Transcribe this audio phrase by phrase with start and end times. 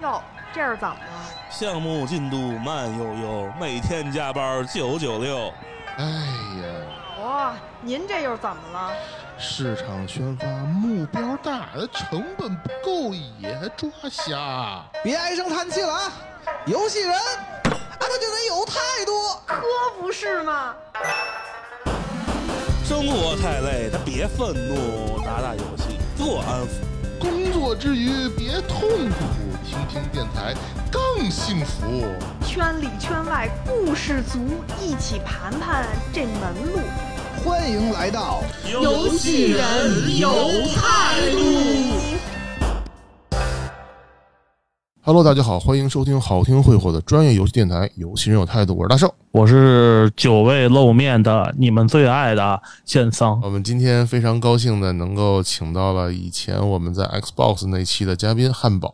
[0.00, 0.22] 哟，
[0.54, 1.24] 这是怎么了？
[1.50, 5.52] 项目进度慢悠悠，每天加班九九六。
[5.96, 8.92] 哎呀，哇，您这又怎么了？
[9.38, 14.84] 市场宣发目标大，成本不够也抓瞎。
[15.02, 16.12] 别唉声叹气了啊！
[16.66, 18.74] 游戏人，啊，他就得有态
[19.04, 19.12] 度。
[19.46, 19.62] 可
[20.00, 20.74] 不是嘛！
[22.84, 26.91] 生活太累，他别愤怒，打打游戏做安抚。
[27.22, 29.14] 工作之余别痛苦，
[29.64, 30.52] 听听电台
[30.90, 32.04] 更幸福。
[32.44, 34.40] 圈里圈外故事足，
[34.82, 36.80] 一起盘盘这门路。
[37.44, 40.32] 欢迎来到游戏人有
[40.74, 41.91] 态度。
[45.04, 49.10] Hello，大家好，欢迎收听好听会火的专业游戏电台《游戏人有态度》，我是大圣。
[49.32, 53.40] 我是久未露面的你们最爱的剑桑。
[53.42, 58.92] 我们今天非常高兴的能够请到了以前我们在 Xbox 那期的嘉宾汉堡，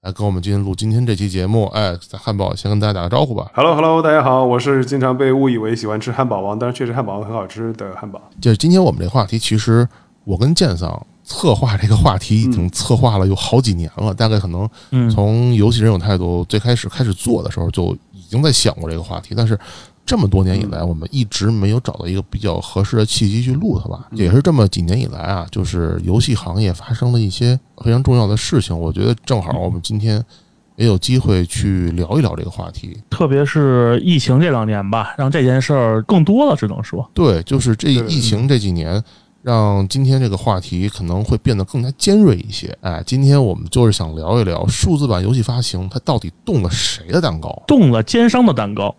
[0.00, 1.66] 来跟我们今天录今天这期节目。
[1.74, 3.50] 哎，汉堡先跟大家打个招呼吧。
[3.52, 8.18] Hello Hello，大家好，我是经常被误以为喜欢吃汉堡王，但是确实汉堡王很好吃的汉堡。
[8.40, 9.86] 就是今天我们这话题，其实
[10.24, 19.58] 我跟剑桑策划这个话题已经策划了有好几年了，大概可能嗯，从游戏人有态度最开始开始做的时候就已经在想过这个话题，但是
[20.06, 24.06] 这么多年以来，我们一直没有找到一个比较合适的契机去录它吧。
[24.10, 30.22] 也是这么几年以来啊，就是游戏行业发生了一些非常重要的事情，我觉得正好我们今天
[30.76, 32.98] 也有机会去聊一聊这个话题。
[33.08, 39.02] 特别是疫情这两年吧，让这件事儿更多了，只能说，对，就是这疫情这几年，
[39.44, 42.74] 让今天这个话题可能会变得更加尖锐一些。
[42.80, 47.62] 哎，今天我们就是想聊一聊数字版游戏发行，它到底动了谁的蛋糕？
[47.66, 48.96] 动了奸商的蛋糕。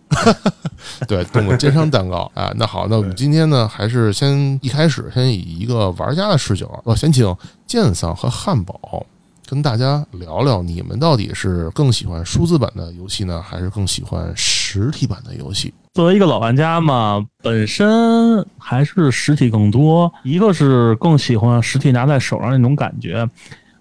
[1.08, 2.54] 对，动了奸商蛋糕哎。
[2.56, 9.04] 那好，那我们今天呢，还是先一开始先以一个玩家的视角，我先请剑桑和汉堡
[9.48, 14.32] 跟大家聊聊，你们到底是更喜欢数字版的游戏呢，还是更喜欢
[14.82, 15.72] 实体版的游戏？
[15.94, 20.12] 作为一个老玩家嘛，本身还是实体更多。
[20.24, 23.26] 一个是更喜欢实体拿在手上那种感觉，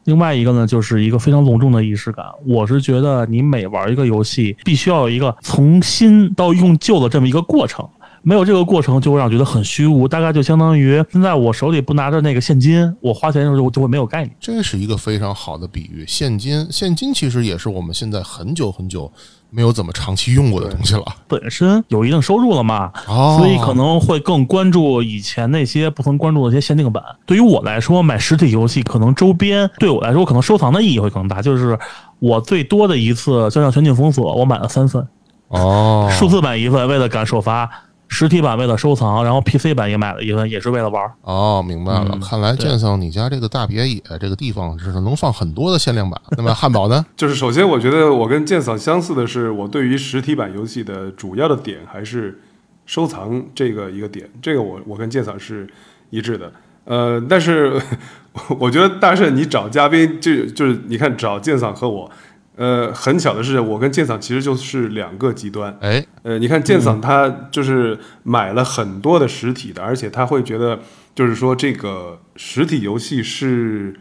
[0.05, 2.25] 另外一个呢，就是一个非常隆重的仪式感。
[2.45, 7.85] 我是觉得你每玩一个游戏，必须要有一个从新到用旧的这么一个过程。
[8.27, 10.07] 没有这个过程，就会让我觉得很虚无。
[10.07, 14.35] 大概就相当于现在我手里不拿着那个现金，我花钱的时候就就会没有概念。
[14.39, 16.03] 这是一个非常好的比喻。
[16.07, 19.11] 现金，现金其实也是我们现在很久很久
[19.51, 21.05] 没有怎么长期用过的东西了。
[21.27, 27.03] 本身有一定收入了嘛，哦所以可能会更关注以前那些不曾关注的一些限定版。
[27.27, 31.43] 对于我来说，买实体游戏可能周边对我来说可能收藏的意义会更大。
[31.43, 31.77] 就是
[32.17, 35.07] 我最多的一次《交响全境封锁》，我买了三份，
[35.49, 37.69] 哦，数字版一份为了赶首发，
[38.15, 41.11] 实体版为了收藏，然后 PC 版也买了一份，也是为了玩儿。
[41.23, 42.11] 哦，明白了。
[42.13, 46.19] 嗯看来对剑桑，你家这个大别野这个地方是能放很多的限量版。
[46.37, 47.05] 那么 汉堡呢？
[47.17, 52.39] 就是首先，我觉得我跟剑嫂相似的是，我对于实体版游戏的主要的点还是
[52.85, 55.67] 收藏这个一个点，这个我我跟剑嫂是
[56.09, 56.49] 一致的。
[56.85, 57.81] 呃，但是
[58.59, 62.09] 我觉得大圣你找嘉宾就就是你看找剑嫂和我，
[62.57, 65.77] 呃，很巧的是，我跟建嗓其实就是两个极端。
[65.81, 70.79] 哎，呃，你看建嗓他就是买了很多的实体的，而且他会觉得，
[71.13, 73.99] 就是说这个实体游戏是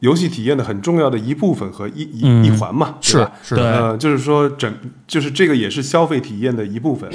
[0.00, 3.32] 游戏体验的很重要的一部分和一一、嗯一环嘛，对是吧？
[3.42, 4.72] 是的，呃，就是说整
[5.06, 7.10] 就是这个也是消费体验的一部分。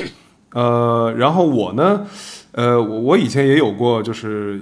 [0.53, 2.05] 呃，然后我呢，
[2.51, 4.61] 呃，我我以前也有过，就是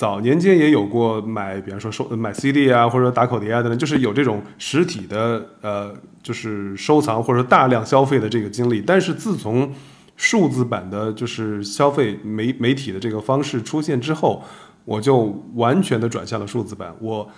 [0.00, 8.80] 早年间也有过买，比方说收买 CD 啊，或者说打口碟啊等等，就是有这种实体的呃，就是收藏或者大量消费的这个经历。
[8.80, 9.70] 但是自从
[10.16, 14.42] 数字版的，就是消费媒媒体的这个方式出现之后，
[14.86, 16.96] 我就完全的转向了数字版。
[16.98, 17.28] 我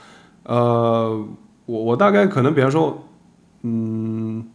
[0.45, 1.27] 呃，
[1.67, 3.09] 我我大概可能，比方说，
[3.63, 4.47] 嗯，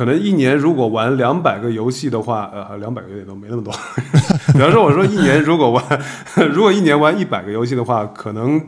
[0.00, 3.70] 可能一年如果玩两百个游戏的话，呃，两百个有点多，没那么多。
[4.50, 5.84] 比方说，我说一年如果玩，
[6.54, 8.58] 如果一年玩一百个游戏的话，可能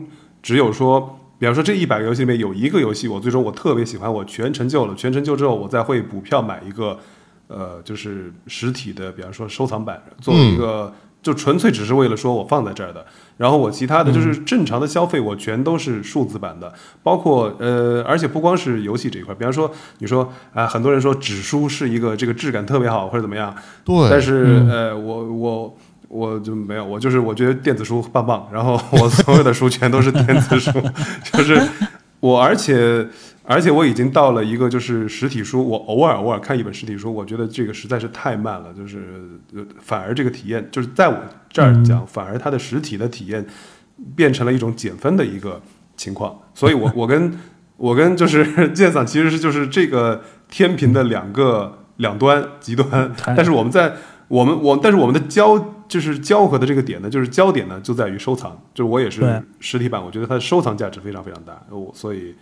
[0.43, 6.99] 只有说，比方说这一百个游戏里面有一个游戏，我最终我特别喜欢，我全成就了，全成就之后，我再会补票买一个，
[7.47, 10.93] 呃，就是实体的，比方说收藏版，作为一个。
[11.23, 13.05] 就纯粹只是为了说我放在这儿的，
[13.37, 16.71] 然后我其他的就是正常的消费，我全都是数字版的，
[17.01, 23.55] 包括呃，而且不光是游戏这一块，比方说你说啊、很多人说纸书是一个这个质感特别好或者怎么样，
[23.85, 25.77] 对，但是、呃，我我
[26.09, 30.71] 我就没有，我就是我觉得电子书棒棒，然后我所有的书全都是电子书，
[31.33, 31.59] 就是
[32.19, 33.07] 我而且
[33.45, 41.17] 而且我已经到了一个就是实体书，我偶尔偶尔看一本实体书，我觉得这个实在是太慢了，就是呃反而这个体验就是在我
[41.49, 43.45] 这儿讲，反而它的实体的体验
[44.15, 45.61] 变成了一种减分的一个
[45.97, 47.37] 情况，所以我我跟
[47.75, 53.93] 我跟就是鉴赏其实是就是这个天平的两个 两端极端，但是我们在
[54.29, 62.33] 我们我但是我们的交就是交合的这个点呢，就是焦点呢就在于收藏，就是我也是实体版，我觉得它的收藏价值非常非常大，我所以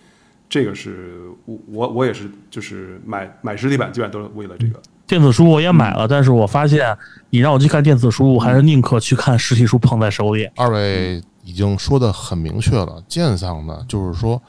[0.52, 4.82] 这个是我我我也是就是买买实体版基本上都是为了这个。
[5.08, 6.86] 电子书我也买了，但是我发现
[7.30, 10.46] 你让我去看电子书，我还是宁可去看实体书捧在手里。
[10.58, 14.42] 二位已经说的很明确了，鉴赏呢就是说，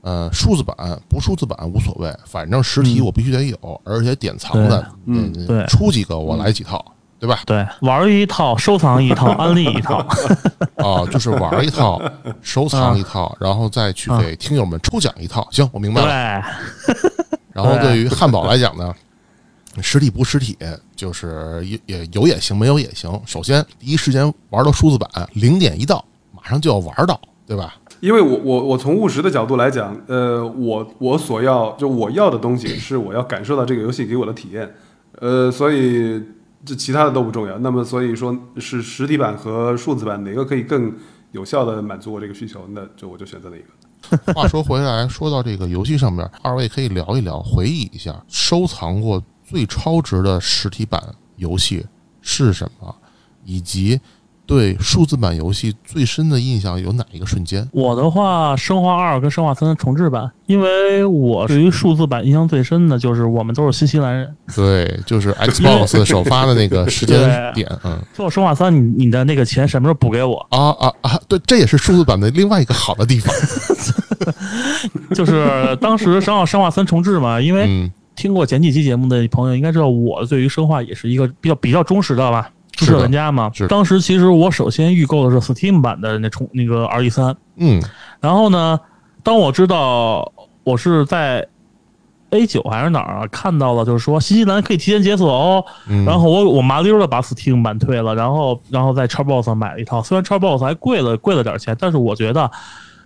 [0.00, 0.74] 呃，数字版
[1.10, 6.82] 不数字版无所谓，反正实体我必须得有，而且典藏的，嗯嗯对出几个我来几套，
[7.20, 7.38] 对吧？
[7.44, 9.98] 对，玩一套，收藏一套， 安利一套。
[10.76, 12.00] 啊，就是玩一套，
[12.40, 15.46] 收藏一啊套，然后再去给听友们抽奖一套。
[15.52, 16.42] 行，我明白了。
[16.86, 16.94] 对，
[17.52, 18.94] 然后对于汉堡来讲呢，
[19.82, 20.56] 实体不实体，
[20.96, 23.20] 就是也也有也行，没有也行。
[23.26, 26.02] 首先第一时间玩到数字版，零点一到，
[26.34, 27.74] 马上就要玩到，对吧？
[28.00, 34.66] 因为我我我从务实的角度来讲，呃，我我所要就我要的东西 是我要感受到这个游戏给我的体验，
[35.20, 36.22] 呃，所以
[36.64, 37.58] 这其他的都不重要。
[37.58, 40.94] 那么所以说是实体版和数字版哪个可以更
[41.32, 43.64] 有效的满足我这个需求，那就我就选择哪个。
[44.32, 51.02] 话说回来，说到这个游戏上面，二位可以聊一聊，回忆一下收藏过最超值的实体版
[51.36, 51.86] 游戏
[52.22, 52.96] 是什么，
[53.44, 54.00] 以及
[54.50, 57.66] 对数字版游戏最深的印象有哪一个瞬间？
[57.72, 64.36] 我的话，《生化二》跟《生化三》的重置版，因为我对于数字版印象最深的就是我们都是新西兰人。
[64.56, 67.18] 对，就是 Xbox 首发的那个时间
[67.54, 67.96] 点，嗯。
[68.12, 70.44] 做《生化三》，你你的那个钱什么时候补给我？
[70.50, 71.20] 啊啊啊！
[71.28, 73.32] 对，这也是数字版的另外一个好的地方。
[75.14, 82.50] 就是当时《生化生化三》重置嘛，因为嗯，听过前几期节目的朋友应该知道，我对于生化也是一个比较比较忠实的吧，
[82.86, 83.50] 注册玩家嘛。
[83.68, 87.82] 当时其实我首先预购的是 Steam 版的那重那个 R E 三，嗯，
[88.20, 88.78] 然后呢，
[89.22, 90.32] 当我知道
[90.64, 91.46] 我是在
[92.30, 96.04] A 九还是哪儿啊看到了，就是说新西兰可以提前解锁哦，嗯。
[96.04, 102.50] 然后我我麻溜的把 Steam 版退了，然后然后在 Xbox 上买了一套，虽然 Xbox 还贵了贵了点钱，但是我觉得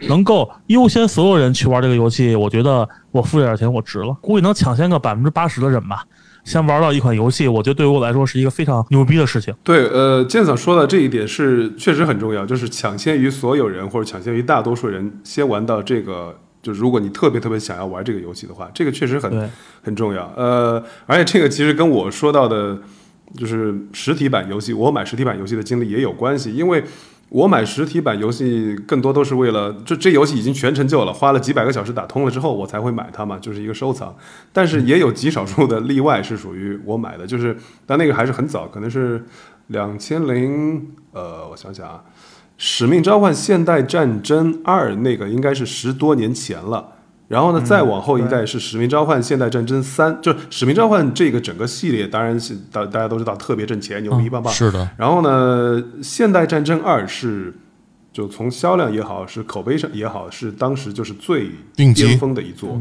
[0.09, 6.05] 能够优先所有人去玩这个游戏，我觉得我付这点钱我值了，估计能抢先个百分之八十的人吧。
[6.45, 9.53] 先玩到一款游戏，我觉得对于我来说是一个非常牛逼的事情。
[9.65, 16.39] 对，呃，剑嫂说的这一点是确实很重要，就是抢先于所有人或者抢先于大多数人先玩到这个。
[16.63, 19.51] 就如果你特别特别想要玩这个游戏的话，这个确实很
[19.83, 20.33] 很重要。
[20.35, 22.79] 呃，而且这个其实跟我说到的，
[23.37, 26.83] 就是实体版游戏，我买实体版游戏的经历也有关系，因为
[27.31, 34.15] 我买实体版游戏更多都是为了这这游戏已经全成就了，花了几百个小时打通了之后，我才会买它嘛，就是一个收藏。
[34.53, 37.57] 但是也有极少数的例外是属于我买的，就是
[37.87, 39.25] 但那个还是很早，可能是
[39.69, 42.05] 两千零呃，我想想啊，
[42.57, 46.93] 《使命召唤：现代战争二》那个应该是十多年前了。
[47.27, 54.53] 然后呢，再往后一代是《使命召唤：现代战争三》，就是《使命召唤》这个整个系列，当然是大大家都知道特别挣钱，牛逼棒棒。
[54.53, 57.55] 是的，然后呢，《现代战争二》是
[58.13, 62.81] 就从销量也好，是口碑上也好，是当时就是最巅峰的一座。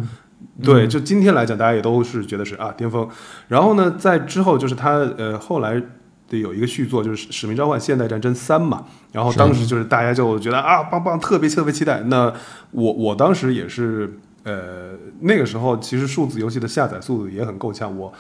[0.61, 3.07] 对，就今天来讲，大家也都是觉得是啊巅峰。
[3.47, 5.81] 然后呢，在之后就是他呃后来
[6.27, 8.83] 的有一个续作，就是《使命召唤：现代战争三》嘛。
[9.13, 12.01] 然后当时就是大家就觉得啊棒棒，特别特别期待。
[12.07, 12.31] 那
[12.71, 14.91] 我我当时也是呃
[15.21, 17.97] 那个时候，其实数字游戏的下载速度也很够呛。
[17.97, 18.13] 我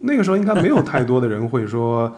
[0.00, 2.14] 那个时候应该没有太多的人会说。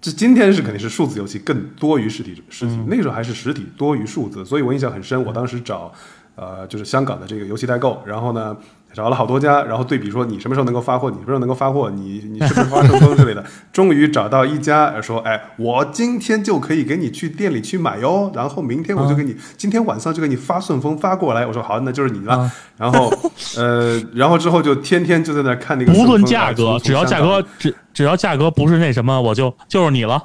[0.00, 5.20] 这今天是肯定是数字游戏更多于实体实体，那个时候还是实体多于数字，所以我印象很深。
[5.24, 5.92] 我当时找
[6.38, 8.56] 呃就是香港的这个游戏代购，然后呢
[8.92, 21.44] 找了好多家，然后对比说你什么时候能够发货，你什么时候能够发货，你你是不是发顺丰之类的，终于找到一家呃说，哎，我今天就可以给你去店里去买哟，然后明天我就给你，今天晚上就给你发顺丰发过来。
[21.44, 22.34] 我说好，那就是你了。
[22.34, 23.12] 啊 然后
[23.56, 30.22] 呃，然后之后就天天就在那看那个无论价格，只要价格只只要价格不是那什么，我就就是你了。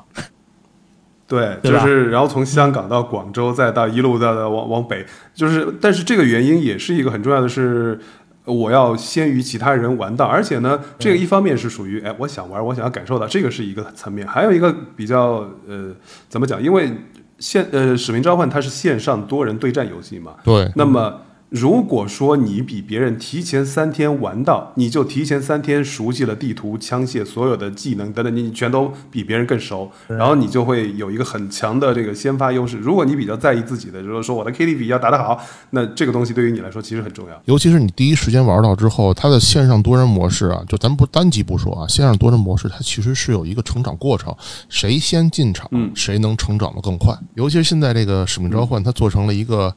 [1.28, 7.98] 对，就是然后从香港到广州，再到一路到到往往北，就是但是这个原因也是一个很重要的是，
[8.46, 15.96] 我要先于其他人玩到，而且呢，这个一方面是属于哎，我想玩，我想要感受到，这个是一个层面，还有一个比较呃
[16.28, 16.62] 怎么讲？
[16.62, 16.92] 因为
[17.40, 21.22] 线呃使命召唤它是线上多人对战游戏嘛，对，那么，
[21.54, 32.78] 如果说你比别人提前三天玩到，你就提前三天熟悉了地图、枪械、所有的技能等等，你全都比别人更熟，然后你就会有一个很强的这个先发优势。
[32.78, 37.40] 如果你比较在意自己的，就是说我的 KD 要打得好，那这个东西对于你来说其实很重要。
[37.46, 44.36] 尤其是你第一时间玩到之后，它的线上多人模式啊，就咱不单机不说啊，线上多人模式它其实是有一个成长过程，
[44.70, 47.16] 谁先进场，嗯谁能成长的更快。
[47.36, 49.72] 尤其是现在这个使命召唤，它做成了一个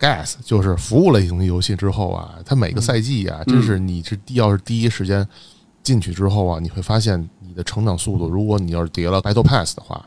[0.00, 5.24] Gas 就是服务类型的游戏之后啊，它每个赛季啊，真是你是要是第一时间
[5.82, 10.04] 进去之后啊，你会发现你的成长速度，如果你要是叠了 Battle Pass 的话，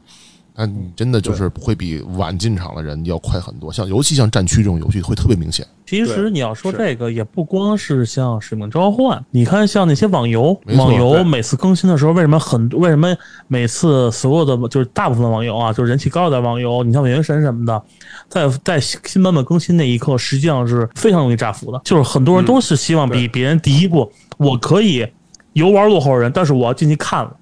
[0.55, 3.73] 那你真的就是会比晚进场的人要快很多。
[3.73, 5.65] 像尤其像战区这种游戏会特别明显。
[5.85, 13.15] 其实你要说这个，也不光是像《使命召唤》，你看像那些网游，网游每次更新的时候，为什么很为什么
[13.47, 17.83] 每次所有的就是大部分网游啊，就是人气高的网游，你像《原神》什么的，
[18.29, 21.81] 在在新版本更新那一刻，实际上是非常容易炸服的。
[21.83, 25.05] 就是很多人都是希望比别人第一步，我可以
[25.51, 27.35] 游玩落后人，但是我要进去看了，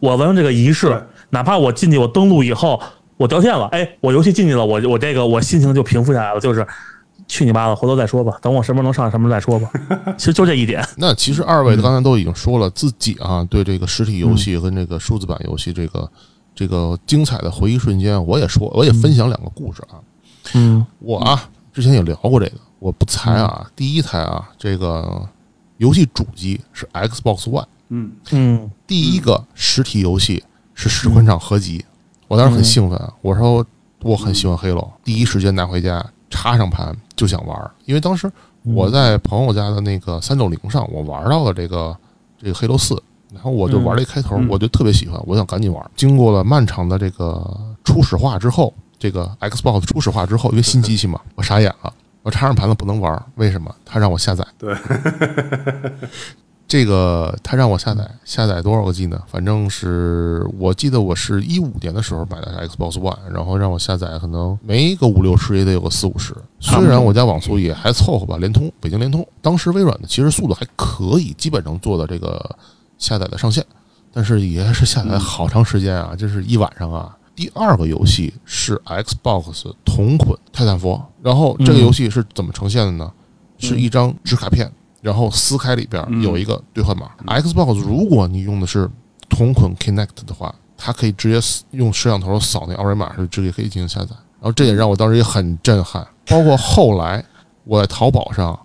[0.00, 2.80] 我完成这个仪式，哪怕我进去我登录以后。
[3.18, 6.64] 我掉线了，哎，我游戏进去了，我我这个我心情就平复下来了，就是
[7.26, 9.68] 去你妈的，回头再说吧，等我什么时候能上什么时候再说吧。
[10.16, 16.08] 其实就这一点，那其实二位刚才都已经说了自己啊，对这个实体游戏跟这个数字版游戏这个
[16.54, 19.98] 这个精彩的回忆瞬间，我也说，我也分享两个故事啊。
[20.54, 25.28] 嗯我啊，之前也聊过这个，我不才啊，第一台啊，这个
[25.78, 30.44] 游戏主机是 Xbox One，嗯嗯第一个实体游戏
[30.78, 31.84] 是十款场合集，
[32.28, 33.66] 我当时很兴奋啊，我说
[34.02, 38.30] 我很喜欢黑楼，第一时间拿回家插上盘就想玩儿，因为当时
[38.62, 41.96] 我在朋友家的那个三六零上，我玩到了这个
[42.40, 43.02] 这个黑楼四，
[43.34, 45.84] 然后我就玩了一开头，嗯我就特别喜欢，我想赶紧玩。
[45.96, 47.44] 经过了漫长的这个
[47.82, 51.92] 初始化之后，这个 Xbox 初始化之后，因为新机器嘛，我傻眼了，
[52.22, 53.74] 我插上盘子不能玩，为什么？
[53.84, 54.46] 他让我下载。
[54.56, 54.76] 对，
[56.68, 59.20] 这个他让我下载，下载多少个 G 呢？
[59.26, 66.36] 反正是我记得我是一五年的时候买的 Xbox One，然后让我下载，可能没个五六十也得有个四五十。
[66.60, 72.54] 虽然我家网速也还凑合吧，联通，北京联通，当时微软的其实速度还可以，基本上做到这个
[72.98, 73.64] 下载的上限，
[74.12, 77.16] 但是也是下载好长时间啊，就是一晚上啊。
[77.34, 83.10] 第二个游戏是 Xbox 同捆泰坦佛，然后这个游戏是怎么呈现的呢？
[83.58, 84.70] 是一张纸卡片，
[85.08, 87.10] 然后撕开里边有一个兑换码。
[87.40, 88.86] Xbox 如果你用的是
[89.26, 94.10] 同捆 Connect 的话，它可以直接用摄像头扫那二维码，就直接可以进行下载。
[94.38, 96.06] 然后这也让我当时也很震撼。
[96.26, 97.24] 包括后来
[97.64, 98.58] 我在淘宝上，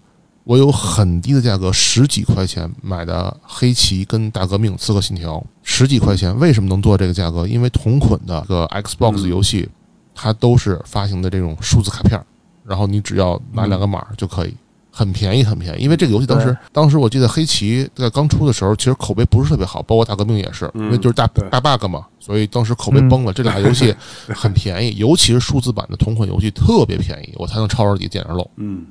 [0.43, 6.37] 我有很低的价格，十几块钱买的黑旗跟大革命、刺客信条，十几块钱。
[6.37, 7.47] 为什么能做这个价格？
[7.47, 9.69] 因为同捆的个 Xbox 游戏，
[10.13, 12.25] 它都是发行的这种数字卡片儿，
[12.65, 14.53] 然后你只要拿两个码就可以。
[14.95, 23.33] 很便宜，很便宜，因为这个游戏当时，当时我记得黑旗在刚出的时候，其实口碑不是特别好，包括大革命也是，因为就是大大 bug 嘛，所以当时口碑崩了。
[23.33, 23.93] 这俩游戏
[24.27, 28.47] 很便宜，尤其是数字版的同款游戏特别便宜，我才能抄着底捡着漏。
[28.57, 28.85] 嗯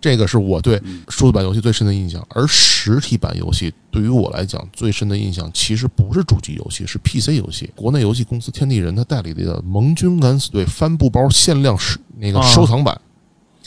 [0.00, 7.70] 这个是我对数字版游戏最深的印象，而实体版游戏对于我来讲最深的印象，其实不是主机游戏，是 PC 游戏。
[7.76, 13.00] 国内游戏公司天地人他代理的《盟军敢死队》帆布包限量是那个啊收藏版，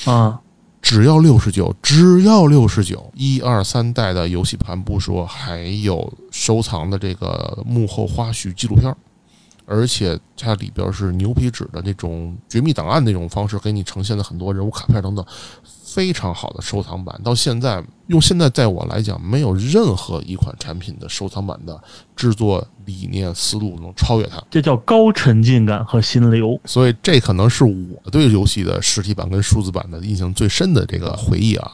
[0.03, 0.37] 啊
[0.85, 8.95] 只要六十九，只要六十九，一二三代的游戏盘不说，还有收藏的这个幕后花絮纪录片，
[9.65, 15.25] 而且它里边是牛皮纸的那种绝密档案那种方式给你呈现的很多人物卡片等等，
[15.83, 17.19] 非常好的收藏版。
[17.23, 21.81] 到现在用现在在我来讲，没有任何一款产品的收藏版的
[22.15, 24.41] 制作理念思路能超越它。
[24.49, 26.59] 这叫高沉浸感和心流。
[26.65, 31.71] 所以这可能是我对游戏的实体版跟数字版的印象最深的这个回忆啊。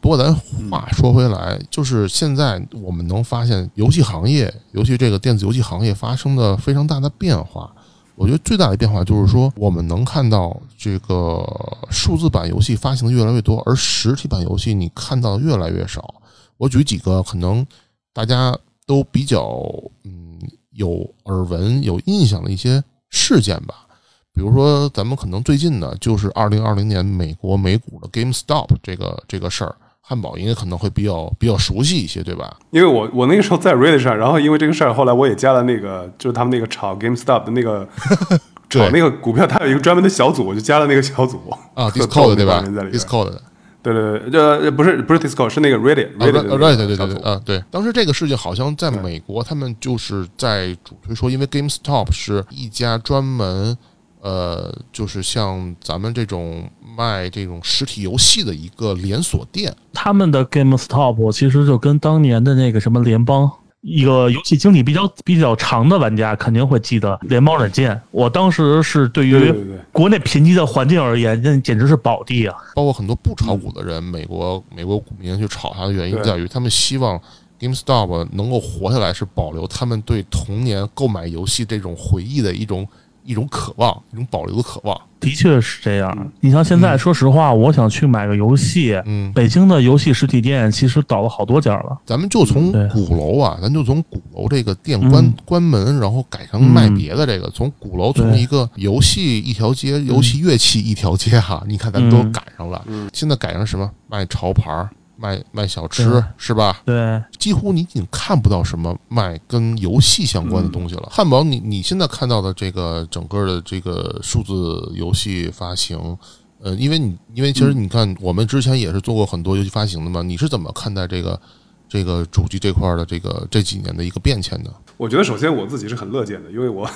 [0.00, 7.72] 不过咱话说回来，就是现在我们能发现游戏行业，尤其这个电子游戏行业发生的非常大的变化。
[8.14, 11.42] 我觉得最大的变化就是说，我们能看到这个
[11.90, 16.14] 数字版游戏发行的越来越多，而实体版游戏你看到的越来越少。
[16.58, 17.66] 我举几个可能
[18.12, 19.58] 大家都比较
[20.04, 20.38] 嗯
[20.72, 23.86] 有耳闻、有印象的一些事件吧。
[24.34, 32.56] 比如说，咱们可能最近呢，就是二零二零年美国美股的 GameStop 这个这个事儿，汉堡应该可能会比较比较熟悉一些，对吧？
[32.70, 37.86] 因为我我那个时候在 Reddit 上，然后因为这个事儿，后来我也加了那个，就是他们那个炒 GameStop 的那个
[38.70, 41.38] 炒那个股票，它有一个专门的小组，我就加了那个小组
[41.74, 43.42] 啊，Discord 对吧？Discord 的
[43.82, 47.62] 对对对，呃，不是不是 Discord，是那个 Reddit 啊 Reddit 对对对啊，对。
[47.70, 53.76] 当时这个事情好像在美国，他们就是在主推说，因为 GameStop 是一家专门
[54.22, 59.74] 呃，就是像咱们这种卖这种实体游戏的一个连锁店。
[59.92, 63.50] 他们的 GameStop 其实就跟当年的那个什么联邦。
[63.80, 68.00] 一个游戏经历比较比较长的玩家肯定会记得联邦软件。
[68.12, 69.52] 我当时是对于
[69.90, 72.56] 国内贫瘠的环境而言，那简直是宝地啊！
[72.76, 77.20] 包括很多不炒股的人，美国美国股民去炒它的原因在于，他们希望
[77.58, 82.86] GameStop 能够活下来，是保留他们对童年购买游戏这种回忆的一种
[83.24, 85.00] 一种渴望，一种保留的渴望。
[85.20, 86.32] 的确是这样。
[86.40, 91.96] 你像现在，说实话，我想去买个游戏，嗯，北京的游戏实体店其实倒了好多家了。
[92.04, 95.34] 咱们就从鼓楼啊，咱就从鼓楼这个店关、嗯。
[95.44, 102.32] 关门，然后改成卖别的这个，从鼓楼从一个游戏一条街，游戏乐器一条街哈，你看咱们都嗯。
[102.32, 102.82] 赶上了。
[102.88, 103.08] 嗯。
[103.12, 103.88] 现在改成什么？
[104.08, 106.82] 卖潮牌儿、卖卖小吃是吧？
[106.84, 111.08] 对，几乎你已经看不到什么卖跟游戏相关的东西了。
[111.10, 116.16] 汉堡，你你现在看到的这个整个的这个数字游戏发行，
[116.60, 121.40] 呃，因为你因为其实你看，我们之前也是做过很多游戏发行的嘛，你是怎么看待这个
[121.88, 124.72] 这个主机这块儿的这个这几年的一个变迁的？
[125.02, 126.88] 我觉得首先我自己是很乐见的，因为我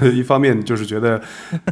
[0.00, 1.22] 我一方面就是觉得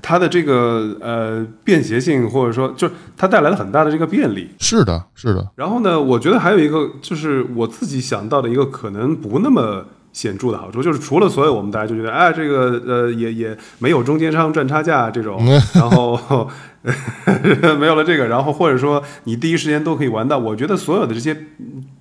[0.01, 4.49] 它的这个呃便携性，或者说就是它带来了很大的这个便利。
[4.61, 15.41] 是的，是的，然后呢，我觉得还有一个就是我自己想到的一个可能不那么显著的好处，就是除了所有我们大家就觉得哎这个呃也也没有中间商赚差价这种，
[15.75, 16.49] 然后
[17.79, 21.37] 没有了这个，然后或者说你第一时间都可以玩到，我觉得所有的这些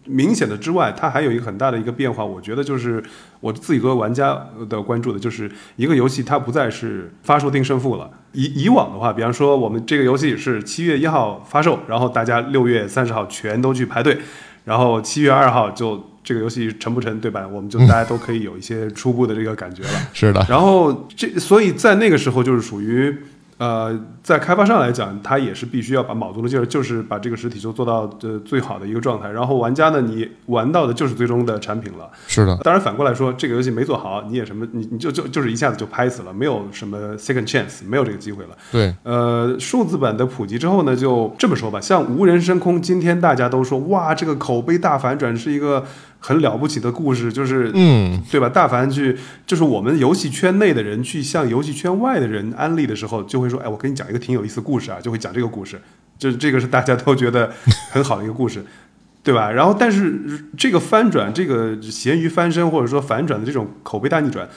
[0.06, 3.04] 明显的之外，它还有一个很大的一个变化，我觉得就是
[3.42, 4.36] 我自己作为玩家
[4.68, 8.10] 的关注的，就是一个游戏它不再是发售定胜负了。
[8.32, 14.18] 以以往的话，比方说我们这个游戏是七月一号发售，然后大家六月三十号全都去排队，
[14.66, 17.48] 然后七月二号就这个游戏沉不沉，对吧？
[17.48, 19.90] 我们就大家都可以有一些初步的这个感觉了。
[20.14, 23.18] 是的，然后这所以在那个时候就是属于
[23.58, 29.30] 呃，在开发商来讲，他也是必须要把卯足了劲儿，就是把这个实体就做到呃最好的一个状态。
[29.30, 32.10] 然后玩家呢，你玩到的就是最终的产品了。
[32.26, 38.52] 是的，当然反过来说，这个游戏没做好，你也什么，你你就就就是一下子就拍死了，没有什么 second chance，没有这个机会了。
[38.72, 45.84] 对，呃，数字版的普及之后呢，就这么说吧，像无人深空，今天大家都说哇，这个口碑大反转是一个
[46.20, 48.48] 很了不起的故事，就是嗯，对吧？
[48.50, 55.82] 大凡去，就是我们游戏圈内的人去向游戏圈外的人安利的时候，就会说：“哎，我跟你讲一个挺有意思的故事啊。”就会讲这个故事，
[56.18, 57.52] 就是这个是大家都觉得
[57.92, 58.64] 很好的一个故事，
[59.24, 59.50] 对吧？
[59.52, 64.48] 然后，但是这个翻转，这个咸鱼翻身或者说反转的这种口碑大逆转，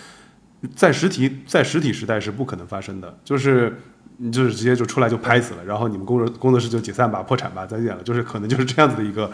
[0.75, 3.79] 在实体在实体时代是不可能发生的，就是。
[4.19, 9.29] 你就是直接就出来就拍死了，然后你们工作工作室就解散吧、破产吧、再见了，就是可能就是这样子的一个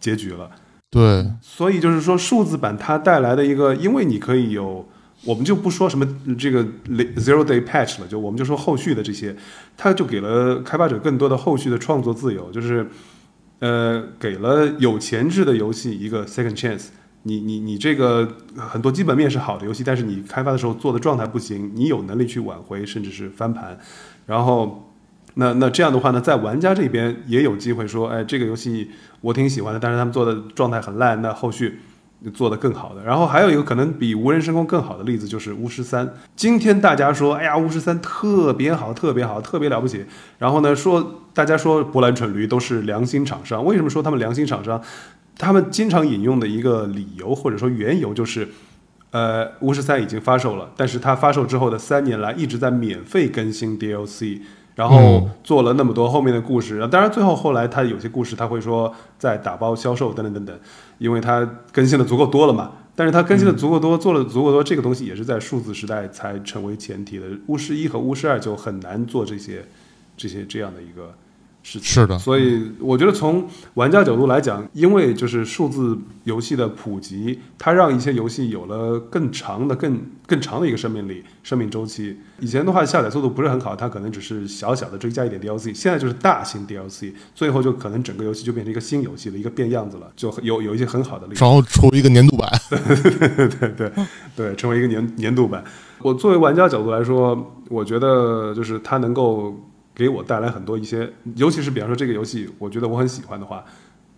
[0.00, 0.48] 结局了。
[0.92, 4.86] 对，所以就是说，数字版它带来的一个，因为你可以有，
[5.24, 6.06] 我们就不说什么
[6.38, 6.62] 这个
[7.16, 9.34] zero day patch 了，就我们就说后续的这些，
[9.74, 12.86] 它就给了开发者更多的后续的创作自由，就是
[13.60, 16.88] 呃，给了有前置的游戏一个 second chance。
[17.22, 23.78] 你你你这个很多基本面是好的游戏，但是你开发的时候做的状态不行，你有能力去挽回，甚至是翻盘，
[24.26, 24.91] 然后。
[25.34, 28.90] 那那这样的话呢，在玩家这边也有机会说，哎，这个游戏
[29.20, 31.80] 我挺喜欢的，但是他们做的状态很烂，那后续
[32.34, 33.02] 做得更好的。
[33.02, 36.12] 然后还有一个可能比无人升空更好的例子就是巫师三。
[36.36, 40.04] 今天大家说，哎呀，巫师三特别好，特别好，特别了不起。
[40.38, 44.82] 然后呢，说大家说波兰蠢驴都是良心厂商，为什么说他们良心厂商？
[45.38, 48.48] 他们经常引用的一个理由或者说缘由就是。
[49.12, 54.40] 呃，巫师三已经发售了，但是它发售之后的三年来一直在免费更新 DLC，
[54.74, 60.58] 然后做了那么多后面的故事，当然最后后来他有些故事他会说在打包销售等等等等，
[60.98, 62.72] 因为他更新的足够多了嘛。
[62.94, 67.24] 但是他更新的足够多，做了足够多，这个东西也是在数字时代才成为前提的。
[67.46, 69.64] 巫师一和巫师二就很难做这些
[70.14, 71.14] 这些这样的一个
[71.62, 71.82] 事情。
[71.82, 82.16] 是的，所以我觉得从玩家角度来讲，因为就是数字游戏的普及，它让一些游戏有了更长的、更更长的一个生命力、生命周期。
[82.40, 91.44] 以前的话下载速度不是很好，它可能只是小小的追加一点 DLC，现在就是大型 DLC，最后就可能整个游戏就变成一个新游戏了，一个变样子了，就有有一些很好的例子。
[91.44, 93.92] 然后出一个年度版，对 对
[94.34, 95.62] 对，成为一个年年度版。
[96.00, 99.54] 我作为玩家角度来说，我觉得就是它能够
[99.94, 103.64] 给我带来很多一些，尤其是比方说这个游戏，我觉得我很喜欢的话，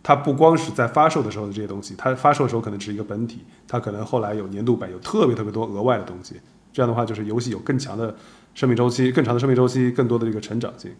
[0.02, 6.36] 它不光是在发售的时候的这些东西，它发售的时候可能只是一个本体，它可能后来有年度版，有特别特别多额外的东西。
[6.72, 8.14] 这样的话，就是游戏有更强的
[8.54, 10.90] 生命周期，更长的生命周期，更多的这个成长性。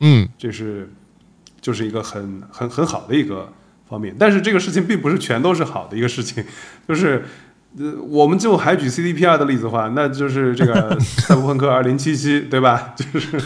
[0.00, 0.90] 嗯，这是
[1.60, 3.52] 就是一个很很很好的一个
[3.88, 4.14] 方面。
[4.18, 6.44] 但是这个事情并不是全都是好的一个事情，
[6.88, 7.24] 就是
[7.78, 12.92] 呃，我们就还举 CDPR 的例子的话，那就是这个 赛博朋克二零七七，对吧？
[12.96, 13.40] 就是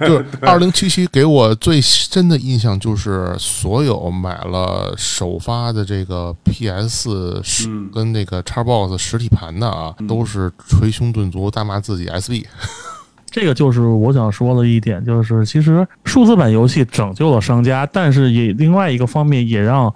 [0.00, 7.40] 就是二零七七给我最深的印象就是，所有买了首发的这个 PS
[7.92, 12.44] 跟那个 Xbox 实体盘的啊，都是捶胸顿足大骂自己 SB。
[13.30, 19.92] 这个就是我想说的一点，就是其实数字版游戏拯救了商家，但是也另外一个方面也让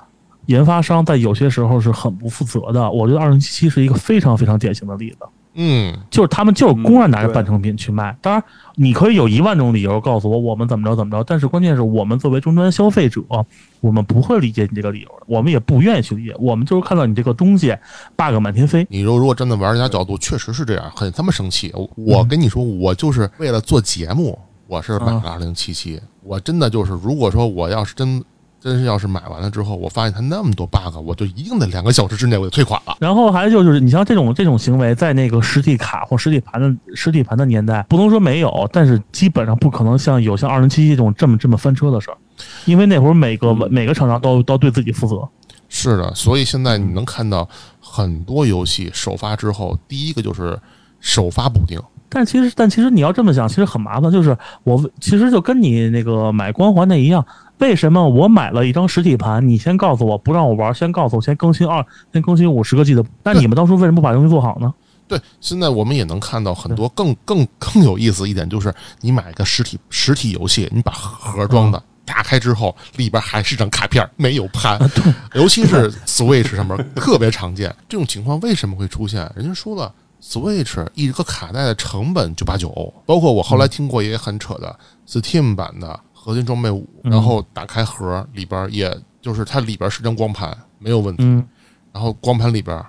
[0.47, 2.91] 研发商在有些时候是很不负责的。
[2.91, 5.19] 我觉得二零七七是一个非常非常典型的例子。
[5.55, 8.17] 嗯，就是他们就是公然拿着半成品去卖。
[8.23, 8.43] 当然，
[8.75, 13.21] 你可以有一万种理由告诉我我们怎么着怎么着，但是关键是我们作为终端消费者，
[13.81, 16.35] 我们不会理解你这个理由的，我们也不愿意去理解。
[16.39, 17.77] 我们就是看到你这个东西
[18.17, 21.71] bug 满天飞，你说如果站在玩家角度，确实是这样，很他妈生气。
[21.75, 26.01] 我我跟你说，我就是为了做节目，我是买了二零七七。
[26.23, 28.25] 我真的就是，如果说我要是真
[28.63, 32.97] 真是要是买完了之后，我发现它那么多 bug，我就一定得两个小时之内我就退款了。
[33.01, 42.17] 然后还有就是，你像这种这种行为，在那个实体卡或实体盘的实体盘的年代，不能说没有，但是基本上不可能像有像二零七七这种这么这么翻车的事儿，
[42.65, 45.29] 因为那会儿每个、每个厂商都都对自己负责。
[45.69, 47.49] 是的，所以现在你能看到
[47.81, 50.57] 很多游戏首发之后，第一个就是
[51.01, 51.81] 首发补丁。
[52.15, 54.13] 但其实，但其实你要这么想，其实很麻烦。
[54.13, 57.25] 就是我其实就跟你那个买光环那一样，
[57.63, 64.75] 为什么我买了一张实体盘，你先告诉我不让我玩，先告诉我先更新二，先更新五十个 G 的，那你们当初为什么不把东西做好呢？
[65.07, 74.77] 对，现在我们也能看到很多更更更有意思一点，就是你买一个实体实体游戏，你把盒装的打开之后，里边还是张卡片，没有盘。
[75.35, 79.31] 尤其是 Switch 上面特别常见这种情况，为什么会出现？
[79.37, 79.95] 人家说了。
[80.25, 91.25] Switch 一个卡带的成本九八九，包括我后来听过也很扯的 Steam 版的合金装备五，然后打开盒里边，也就是它里边是张光盘，没有问题。
[91.25, 91.45] 嗯，
[91.93, 92.81] 然后光盘里边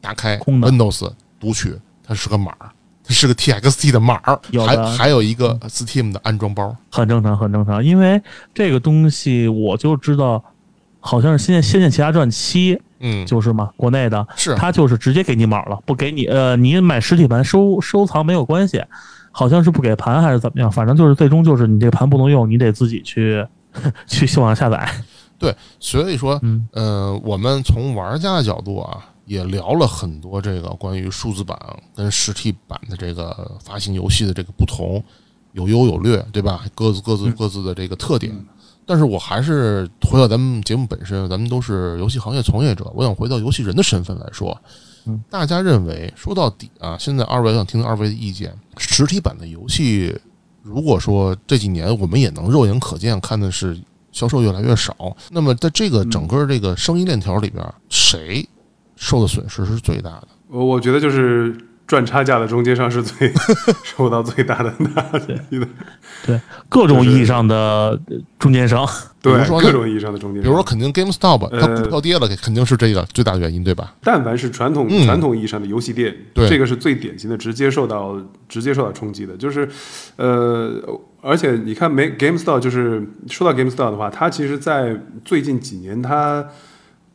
[0.00, 2.70] 打开 Windows 读取，它是个码儿，
[3.04, 4.68] 它是个 TXT 的码儿，有的。
[4.68, 6.74] 还还有一个 Steam 的安装包。
[6.90, 7.84] 很正常，很正常。
[7.84, 8.18] 因为
[8.54, 10.42] 这个东西我就知道，
[10.98, 14.54] 好像是《仙剑仙剑奇侠传七》嗯，就是嘛，国内的，是。
[14.54, 18.82] 它就是直接给你码了，不给你呃，你买实体盘收收藏没有关系，
[19.30, 23.46] 好像是不给盘还是怎么样，反正就是最终就是你这个盘不能用，你得自己去
[24.06, 24.90] 去网上下载。
[25.38, 31.56] 对，所以说，嗯呃，我们从玩家的角度啊，也聊了很多这个关于数字版
[31.94, 35.00] 跟实体版的这个发行游戏的这个不同，
[35.52, 36.64] 有优有劣，对吧？
[36.74, 38.34] 各自各自各自的这个特点。
[38.84, 44.58] 但是我还是回到咱们节目本身，咱们都是游戏行业从业者，我想回到游戏人的身份来说，
[45.30, 50.14] 大家认为说到底啊，现在二位想听听二位的意见，实体版的游戏，
[50.62, 53.78] 如果说这几年我们也能肉眼可见看的是
[54.12, 58.48] 销售越来越少，那么在这个整个这个生意链条里边，谁
[58.96, 60.28] 受的损失是最大的？
[60.48, 61.56] 我我觉得就是
[61.88, 63.32] 赚差价的中间商是最
[63.82, 65.66] 受到最大的打击的，
[66.24, 68.86] 对，各种意义上的呃中间商。
[69.20, 70.44] 对比如说各种意义上的中间商。
[70.44, 73.94] 比如说，肯定 GameStop 它呃股票跌了，肯定是这个最大的原因，对吧？
[74.02, 78.16] 但凡是传统、嗯传统意义上的游戏店，对这个是最典型的，直接受到
[78.48, 79.36] 直接受到冲击的。
[79.36, 79.68] 就是，
[80.16, 80.80] 呃，
[81.20, 86.46] 而且你看，没 GameStop，就是说到 GameStop 的话，它其实在最近几年，它，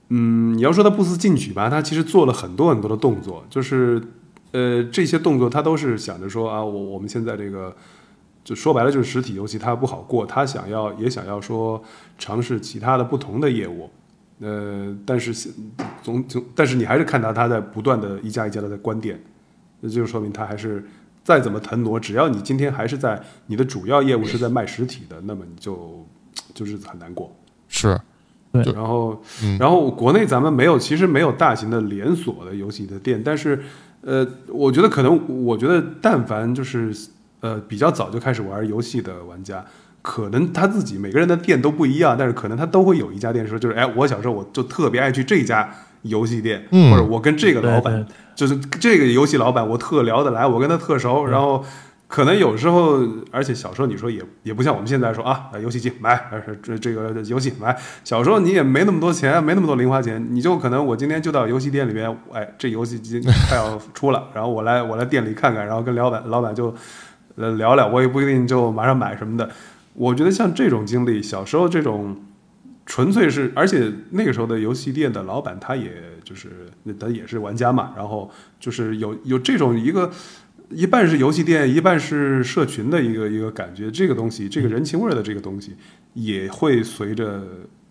[0.10, 4.02] 嗯，你要说它不思进取吧，它其实做了很多很多的动作，就是，
[4.54, 7.76] 呃，这些动作他都是想着说啊，我我们现在这个。
[8.46, 11.82] 就说白了就是实体游戏它不好过，他想要也想要说
[12.18, 13.90] 尝试其他的不同的业务，
[14.42, 15.50] 呃，但是现
[16.02, 19.18] 总总，但是你还是看到他在不断的一家一家的在关店，
[19.80, 20.84] 那就说明他还是
[21.24, 26.06] 再怎么腾挪，只要你今天还是在你的主要业务是在卖实体的，那么你就
[26.54, 27.34] 就日子很难过。
[27.70, 27.98] 是，
[28.52, 29.24] 然后，
[29.58, 33.64] 然后国内咱们没有，其实没有大型的连锁的游戏的店，但是，
[34.06, 36.94] 呃，我觉得可能，我觉得但凡就是
[37.40, 39.64] 呃比较早就开始玩游戏的玩家，
[40.02, 45.70] 可能他自己每个人的店都不一样，但是可能他都会有一家店说，就是哎，我小时候我就特别爱去这家
[46.02, 51.64] 游戏店，嗯或者我跟这个老板对，就是这个游戏老板我特聊得来，我跟他特熟，然后。
[52.14, 53.00] 可能有时候，
[53.32, 57.76] 而且小时候你说也也不像我们现在说啊，游戏机买，呃这这个游戏买。
[58.04, 66.72] 小时候你也没那么多钱，没那么多零花钱，你就可能我今天就到游戏店里边，哎，这游戏机快要出了， 然后我来我来店里看看，然后跟老板老板就
[67.36, 69.50] 呃聊聊，我也不一定就马上买什么的。
[69.96, 72.16] 我觉得像这种经历，小时候这种
[72.86, 75.92] 纯粹是，而且那个时候的游戏店的老板他也
[76.24, 80.12] 就是他也是玩家嘛，然后就是有有这种一个。
[80.76, 85.76] 一半是游戏店，一半是社群的一个一个感觉，这个东西，这个人情味儿的这个东西，
[86.14, 87.42] 也会随着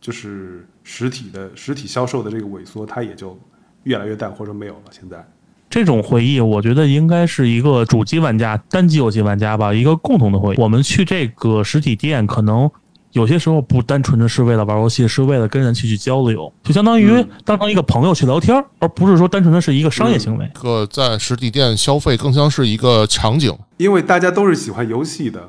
[0.01, 3.39] 就是实体的实体销售的这个萎缩，它也就
[3.85, 4.83] 越来越淡或者没有了。
[4.91, 5.25] 现在，
[5.71, 10.61] 这种回忆，我觉得应该是一个主机玩家、单机游戏玩家吧，一个共同的回忆。
[10.61, 12.71] 我们去这个实体店，可能
[13.13, 20.51] 有些时候不单纯的是为了玩游戏，是为了跟人去去交流，就相当于当成一个朋友去聊天，而不是说单纯的是一个商业行为。
[20.55, 25.49] 这个在实体店消费更像是一个场景，因为大家都是喜欢游戏的，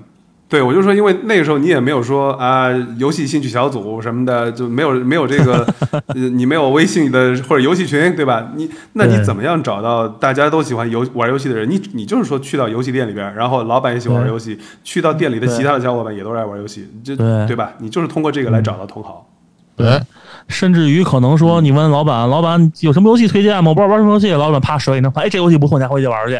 [0.53, 8.51] 对，我就说，因为那个时候你也没有说啊，游戏兴趣小组什么的，就没有没有这个， 呃，你没有微信的或者游戏群，对吧？
[8.55, 11.67] 你那你怎么样找到大家都喜欢游玩游戏的人？
[11.67, 17.73] 你你就是说去到游戏店里边，然后老板也喜欢玩游戏，去到店里的其他的小伙伴也都爱玩游戏，这对对吧？
[17.79, 19.27] 你就是通过这个来找到同好。
[19.75, 19.99] 对，
[20.47, 23.71] 甚至于可能说你问老板，老板有什么游戏推荐吗？
[23.71, 26.39] 我不知道玩什么游戏，老板啪甩一张，哎，这游戏不错，你还回去玩去。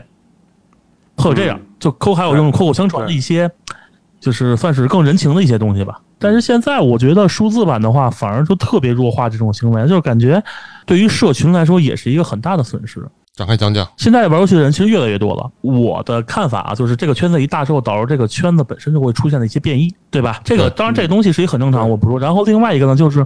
[1.15, 3.49] 会有这样，就口还有这种口口相传的一些，
[4.24, 6.00] 就是算是更人情的一些东西吧。
[6.18, 10.42] 但是现在我觉得数字版的话，反而就特别弱化这种行为，就是感觉
[10.86, 13.06] 对于社群来说也是一个很大的损失。
[13.36, 13.86] 展开讲讲。
[13.98, 15.52] 现在玩游戏的人其实越来越多了。
[15.62, 20.40] 我的看法啊，就是这个圈子一大之后，导致这个圈子本身就会出现了一些变异，对吧？
[20.44, 22.20] 这个当然这个东西是一个很正常，我不说。
[22.20, 23.26] 然后另外一个呢，就是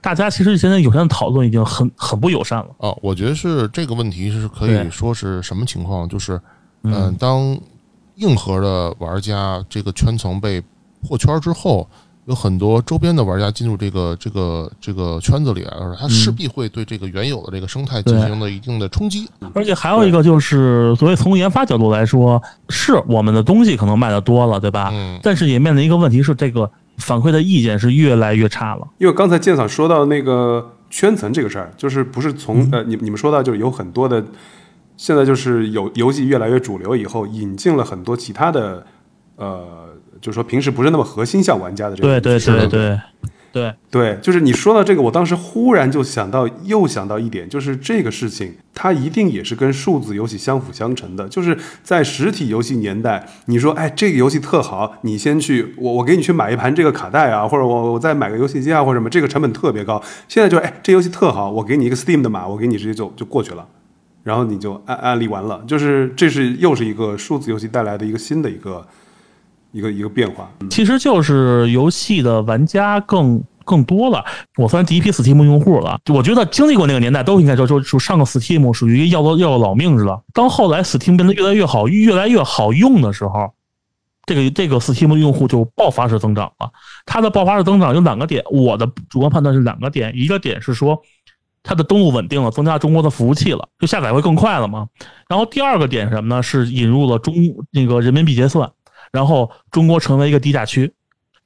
[0.00, 2.68] 大家其实现在有些的讨论已经很很不友善了。
[2.78, 6.08] 啊，我觉得是这个问题是可以说是什么情况？
[6.08, 6.40] 就是，
[6.84, 7.58] 嗯、嗯当
[8.18, 10.62] 硬核的玩家这个圈层被
[11.06, 11.88] 破圈之后，
[12.26, 19.28] 有很多周边的玩家进入这个这个这个圈子里来了，他势必会对这个原有的这个生态进行了一定的冲击。
[19.54, 24.90] 而且还有一个就是，所谓从研发角度来说，是我们的东西可能卖的多了，对吧？
[24.92, 28.86] 嗯，但是也面临一个问题是，这个反馈的意见是越来越差了。
[28.98, 34.22] 因为刚才建嫂说到那个圈层这个事儿，就是不是从呃，你你们说到就是有很多的，
[34.98, 38.84] 现在就是游游戏越来越主流以后，引进了很多其他的，
[39.36, 39.88] 呃，
[40.20, 43.00] 就是说平时不是那么核心向玩家的这个对对对对
[43.50, 51.26] 对，对，就是你说到这个，我当时忽然就想到，又想到一点，就是这个事情它一定也是跟数字游戏相辅相成的。
[51.28, 60.00] 就是在实体游戏年代，你说，哎，这个游戏特好，你先去，我我给你去买一盘这个卡带啊，或者我我再买个游戏机啊，或者什么，这个成本特别高。
[60.28, 63.66] 现在就是，哎，这游戏特好，我给你一个 Steam 的码，我给你直接就就过去了，
[64.28, 65.64] 然后你就按按例完了。
[65.66, 68.86] 就是这是又是一个数字游戏带来的一个新的一个
[69.72, 70.50] 一个一个变化。
[70.68, 74.22] 其实就是游戏的玩家更更多了。
[74.58, 80.22] 我算第一批 Steam 用户了，我觉得经历过那个年代都应该说就就上个 Steam 属于要了要了老命似的。
[80.34, 83.50] 当后来 Steam 变得越来越好、越来越好用的时候，
[84.26, 86.70] 这个这个 Steam 用户就爆发式增长了。
[87.06, 91.00] 它的爆发式增长有两个点，我的主观判断是两个点，一个点是说。
[91.62, 94.88] 它的登录稳定了，增加中国的服务器了，就下载会更快了嘛。
[95.28, 96.42] 然后第二个点什么呢？
[96.42, 97.34] 是引入了中
[97.70, 98.70] 那个人民币结算，
[99.12, 100.92] 然后中国成为一个低价区，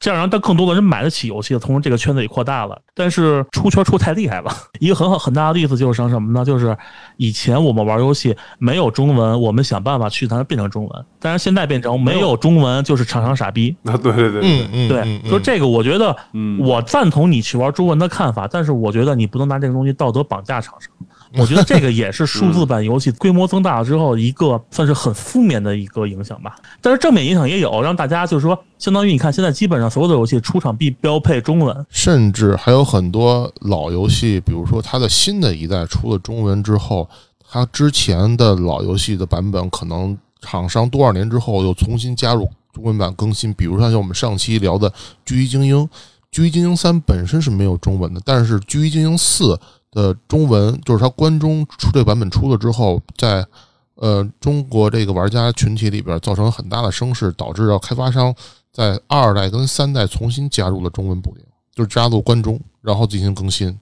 [0.03, 2.77] 这样让但更多的人买得起游戏，同时这个圈子也扩大了。
[2.93, 6.45] 但是出圈出太厉害了，一个很好很大的例子就是像什么呢？
[6.45, 6.77] 就是
[7.19, 13.77] 以前我们玩游戏没有中文，我们想办法去让它变成中文，但是现在变成没有中文就是厂商傻逼。
[13.85, 20.91] 啊，对对对嗯嗯，对嗯，就这个，我觉得，嗯我赞同你去玩中文的看法，但是我觉得你不能拿这个东西道德绑架厂商。
[21.35, 26.57] 我觉得这个也是数字版游戏规模增大了之后一个算是很负面的一个影响吧。
[26.81, 37.09] 但是正面影响也有，让大家就是说，相当于你看现在基本上所有的游戏出场必标配中文，甚至还有很多老游戏，比如说它的新的一代出了中文之后，
[37.49, 43.53] 它之前的老游戏的版本可能厂商多少年之后又重新加入中文版更新。
[43.55, 44.91] 比如像像我们上期聊的
[45.25, 45.77] 《狙击精英》，
[46.31, 49.55] 《狙击精英三》本身是没有中文的，但是《狙击精英四》
[49.93, 53.47] 的中文就是它关中出这版本出了之后，在
[53.95, 58.35] 呃中国这个玩家群体里边造成了很大的声势，导致到开发商
[58.73, 61.45] 在二代跟三代重新加入了中文补丁。
[61.75, 63.75] 就是加入关中，然后进行更新，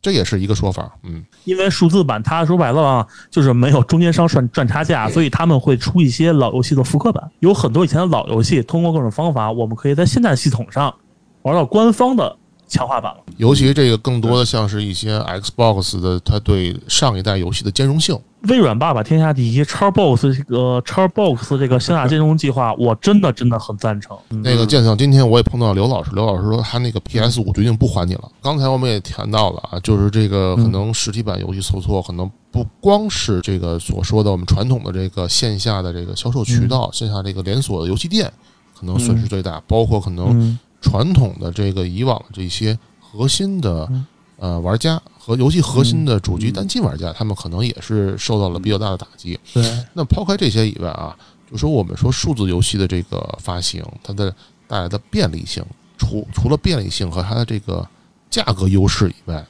[0.00, 0.92] 这也是一个说法。
[1.02, 7.28] 嗯，因为数字版它说白了啊，就是没有中间商赚赚差价，所以他们会出一些老游戏的复刻版。
[7.40, 10.94] 有很多以前的老游戏，通过各种方法，我们可以在现在系统上
[11.42, 12.36] 玩到官方的
[12.72, 13.20] 强化版了。
[13.36, 18.18] 尤其这个更多的像是一些 Xbox 的，它对上一代游戏的兼容性。
[18.48, 24.16] 微软爸爸天下第一，Xbox 这个 Xbox 这个线下兼容计划， 我真的真的很赞成。
[24.30, 28.28] 嗯那个剑圣，今天我也碰到刘老师，刘老师说他那个 PS 五决定不还你了。
[28.42, 38.32] 刚才我们也谈到了啊，就是这个可能实体版游戏受挫，可能不光是这个所说的我们传统的这个线下的这个销售渠道，线下这个连锁的游戏店
[38.76, 43.88] 可能损失最大，包括可能嗯传统的这个以往的这些核心的
[44.36, 49.38] 呃玩家和游戏核心的主机单机玩家，他们可能也是受到了比较大的打击。
[49.54, 49.62] 对，
[49.94, 51.16] 那抛开这些以外啊，
[51.50, 54.34] 就说我们说数字游戏的这个发行，它的
[54.66, 55.64] 带来的便利性，
[55.96, 57.86] 除除了便利性和它的这个
[58.28, 59.46] 价格优势以外，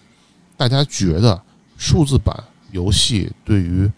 [0.56, 1.40] 大家觉得
[1.76, 2.36] 数字版
[2.70, 3.90] 游戏对于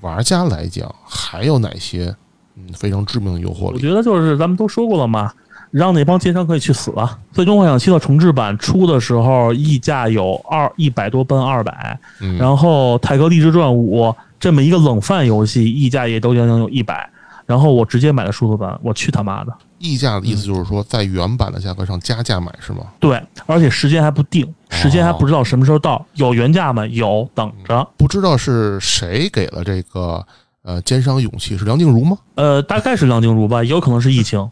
[0.00, 2.14] 玩家来讲还有哪些
[2.56, 3.74] 嗯非常致命的诱惑力？
[3.74, 5.32] 我觉得就是咱们都说过了嘛，
[5.70, 7.18] 让那帮奸商可以去死啊！
[7.32, 14.02] 最终幻想七的重置版出的时候，溢价有二一百多奔二百，嗯，然后《泰格励志传五》
[14.38, 17.08] 这么一个冷饭游戏，溢价也都将近有一百。
[17.46, 19.52] 然后我直接买的数字版，我去他妈的！
[19.78, 22.82] 溢价的意思就是说，在原版的价格上加价买是吗？
[23.00, 26.06] 对，而且时间还不定，时间还不知道什么时候到。
[26.14, 26.86] 有原价吗？
[26.86, 27.84] 有，等着。
[27.96, 30.24] 不知道是谁给了这个
[30.62, 32.16] 呃奸商勇气，是梁静茹吗？
[32.36, 34.48] 呃，大概是梁静茹吧，也有可能是疫情，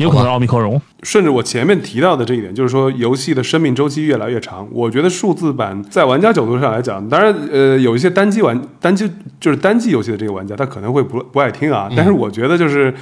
[0.00, 0.80] 也有可能是奥密克戎。
[1.02, 4.66] 甚至我前面提到的这一点，就是说游戏的生命周期越来越长。
[4.72, 11.90] 我觉得数字版在玩家角度上来讲，当然呃有一些单机玩单机就是单机游戏的这个玩家，他可能会不不爱听啊。
[11.94, 12.92] 但是我觉得就是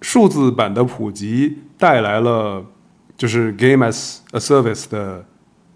[0.00, 2.64] 数字版的普及带来了
[3.16, 5.24] 就是 game as a service 的，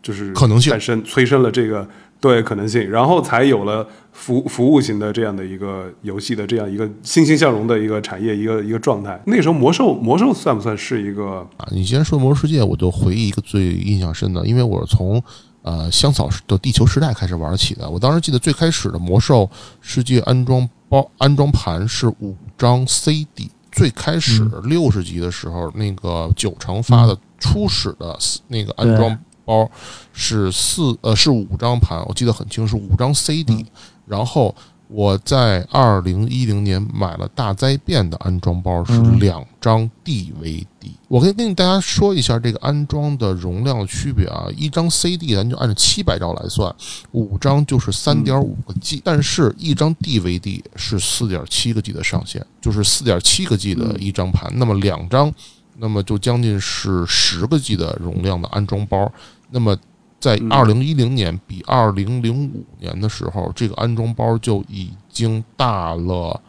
[0.02, 1.88] 就是可能性诞生，催生了这个
[2.20, 9.20] 对可能性，然后才有了服服务型的这样的一个游戏的这样一个欣欣向荣的一个产业一个一个状态。
[9.26, 11.46] 那时候魔兽魔兽算不算是一个？
[11.58, 15.22] 啊，你既然说《魔兽世界》，我就回忆一个最印象深的，因为我是从
[15.62, 17.88] 呃香草的地球时代开始玩起的。
[17.88, 19.48] 我当时记得最开始的《魔兽
[19.80, 29.70] 世界》安装包安装盘是五张 CD，最开始六十级的时候，那个九成发的初始的那个安装包
[30.12, 33.64] 是四呃是五张盘，我记得很清，是五张 CD，
[34.04, 34.54] 然后。
[34.88, 40.64] 我在二零一零年买了大灾变的安装包，是两张 DVD。
[41.08, 46.72] 我可以跟大家说一下这个安装的容量的区别啊，一张 CD 咱就按照七百兆来算，
[47.10, 55.34] 五张就是三点五个 G，但是一张 DVD 是四点七个 G 的上限，就是四点七个 G 的一张盘，那么两张，
[55.78, 59.12] 那么就将近是十个 G 的容量的安装包，
[59.50, 59.76] 那么。
[60.18, 66.40] 在二零一零年比二零零五年的时候，这个安装包就已经大了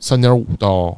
[0.00, 0.94] 三点五到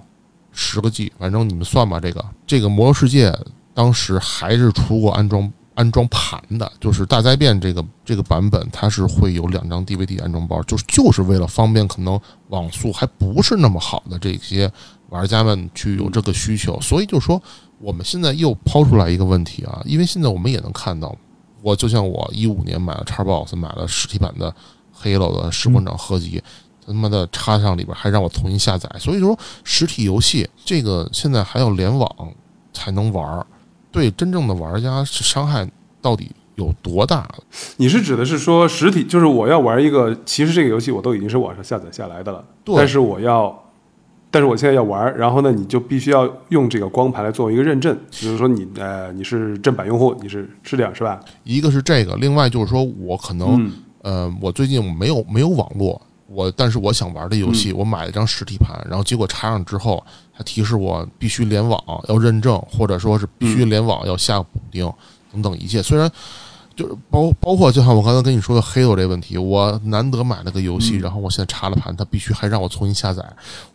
[0.50, 2.00] 十个 G，反正你们算吧。
[2.00, 3.32] 这个这个魔兽世界
[3.74, 14.68] 当时还是出过安装安装盘的，就是大灾变这个这个版本，它是会有两张 DVD 安装包，就是就是为了方便可能网速还不是那么好的这些
[15.10, 16.80] 玩家们去有这个需求。
[16.80, 17.40] 所以就说
[17.78, 21.14] 我们现在又抛出来一个问题啊，因为现在我们也能看到。
[21.64, 24.50] 我就像我一五年买了 Xbox，买了实体版的
[24.92, 26.42] 《黑楼》的士官长合集，
[26.86, 28.86] 他妈的插上里边还让我重新下载。
[28.98, 32.06] 所以说，实体游戏这个现在还要联网
[32.74, 33.46] 才能玩儿，
[33.90, 35.66] 对真正的玩家是伤害
[36.02, 37.26] 到底有多大？
[37.78, 42.44] 你是指的是说实体，就是我要玩一个，其实这个游戏我都已经是网上下载下来的了，
[42.76, 43.63] 但是我要。
[44.34, 51.20] 但是我现在要玩，然后呢，你就必须要用这个光盘来作为一个认证，就是说你呃你是正版用户，你是是这样是吧？
[51.44, 53.70] 一个是这个，另外就是说我可能
[54.02, 60.04] 呃我最近没有没有网络，我但是我想玩的游戏，我买了一张实体盘，然后结果插上之后，
[60.36, 64.92] 它提示我必须联网要认证，或者说是必须联网要下补丁
[65.32, 66.10] 等等一切，虽然。
[66.76, 73.24] 就是包包括就像我刚才跟你说的黑豆这问题，我难得买了个游戏，然后我现在插了盘，它必须还让我重新下载。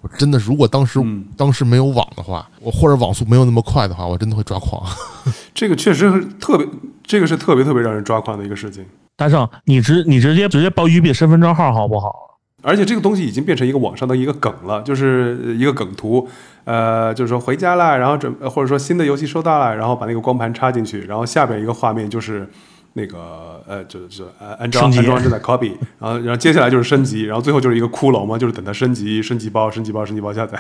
[0.02, 1.00] 我真的，如果当时
[1.38, 4.86] 当时没有网的话，我或者网速没有那么快的话，我真的会抓狂。
[5.56, 6.68] 这个确实是特别，
[7.02, 8.86] 这个是特别特别让人抓狂的一个事情。
[9.16, 12.38] 大圣，你直你直接直接报玉币身份证号好不好？
[12.62, 16.28] 而且这个东西已经变成一个网上的一个梗了，就是一个梗图，
[16.66, 22.46] 呃，就是说回家了，然后准或者说新的游戏收到了，然后把那个光盘插进去，然后下边一个画面就是。
[22.94, 30.60] 那个呃，就是安安装安装正在 copy，然后然后接下来就是升级，然后最后就是一个骷髅嘛，就是等它升级，升级包，升级包，升级包下载。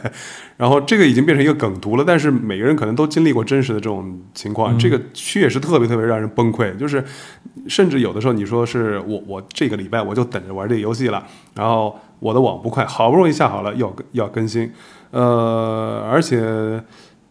[0.55, 6.75] 然后这个已经变成一个梗图了，但是每个人可能都经历过真实的这种情况，这个确实特别特别让人崩溃。
[6.77, 7.03] 就是
[7.67, 14.71] 甚至有的时候你说是我我这个礼拜我就等着玩这个游戏了，然后我的网不快，好不容易下好了要要更新，
[15.09, 16.83] 呃，而且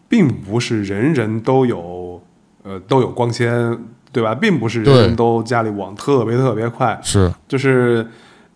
[0.09, 2.21] 并不是人人都有
[2.63, 3.77] 呃都有光纤。
[4.11, 4.33] 对吧？
[4.35, 7.31] 并不是人人都家里网特别特别快，是。
[7.47, 8.07] 就是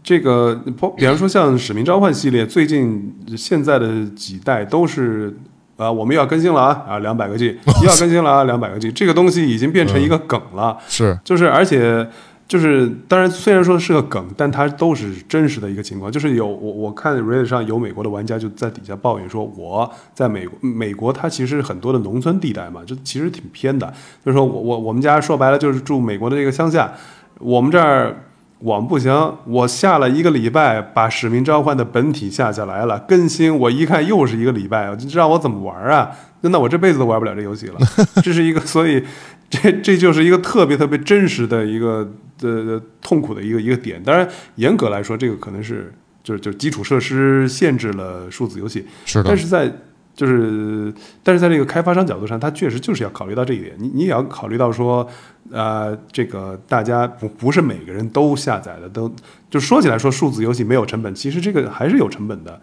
[0.03, 0.59] 这个，
[0.97, 5.35] 比方说像《使命召唤》系列，最近现在的几代都是
[5.77, 11.17] 啊，我们要更新了啊啊，两百个 G， 又要更新了啊，两百个 G，这个东西已经变成一个梗了， 是。
[11.23, 12.07] 就是而且。
[12.45, 16.11] 就是，当然，虽然说是个梗，但它都是真实的一个情况。
[16.11, 23.91] 就是有我我看 Reddit 上有美国的玩家就在底下抱怨说，我在美国，美国它其实很多的农村地带嘛，就其实挺偏的。
[24.23, 26.93] 就是说我我我们家说白了就是住美国的这个乡下，
[27.39, 28.15] 我们这儿
[28.59, 29.11] 网不行，
[29.45, 36.11] 我下了一个礼拜把《使命召唤》的本体下下来了，更新我一看又是一个礼拜，这让我怎么玩啊？
[36.41, 37.79] 那我这辈子都玩不了这游戏了。
[38.21, 39.01] 这是一个，所以
[39.49, 42.11] 这这就是一个特别特别真实的一个。
[42.51, 49.25] 的痛苦的一个一个点，当然严格来说，这个可能是就是就是基础设施限制了数字游戏，是的。
[49.29, 49.71] 但是在
[50.15, 53.73] 就是但是在这个开发商角度上，他确实就是要考虑到这一点。
[53.79, 55.07] 你你也要考虑到说，
[55.51, 59.09] 呃，这个大家不不是每个人都下载的，都
[59.49, 62.59] 就说起来说数字游戏没有成本，其实这个还是有成本的。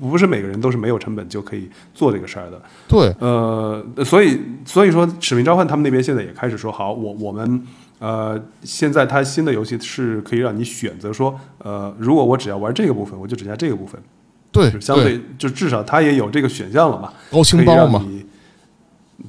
[0.00, 2.58] 不是每个人都是没有成本就可以做这个事儿的。
[2.88, 7.62] 对，呃，所以所以说，使命召唤他们那边现在也开始说，好，我我们
[8.02, 14.02] 呃，现在它新的游戏是可以让你选择说，呃，如果我只要玩这个部分，我就只加这个部分，
[14.50, 18.04] 对就是相对就至少它也有这个选项了嘛，高清包嘛，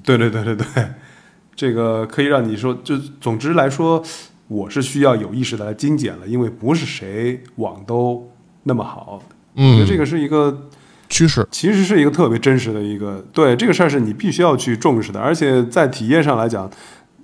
[0.03, 0.65] 对对对对对，
[1.55, 4.03] 这个可以让你说，就总之来说，
[4.47, 8.27] 我是需要有意识的来精简了，因为不是谁网都
[8.63, 9.21] 那么好。
[9.53, 10.67] 我觉嗯得，这个是一个
[11.09, 16.67] 趋势，其实是一个特别真实的一个，对这个事儿是你必须要去重视的，而且在体验上来讲，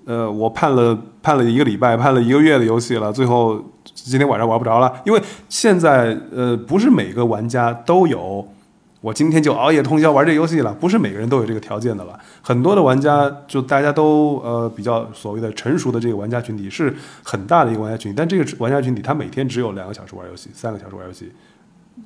[0.10, 8.43] 呃，我判了判了一个礼拜，判了一个月的游戏了，最后今天晚上玩不着了，因为现在呃不是每个玩家都有。
[9.01, 12.20] 我今天就熬夜通宵玩这游戏了，不是每个人都有这个条件的了。
[12.41, 16.91] 很多的玩家就大家都呃比较所谓的成熟的这个玩家群体是
[17.24, 21.32] 很大的一个玩家群体，但这个玩家群体他每天只有两个小时玩游戏，三个小时玩游戏，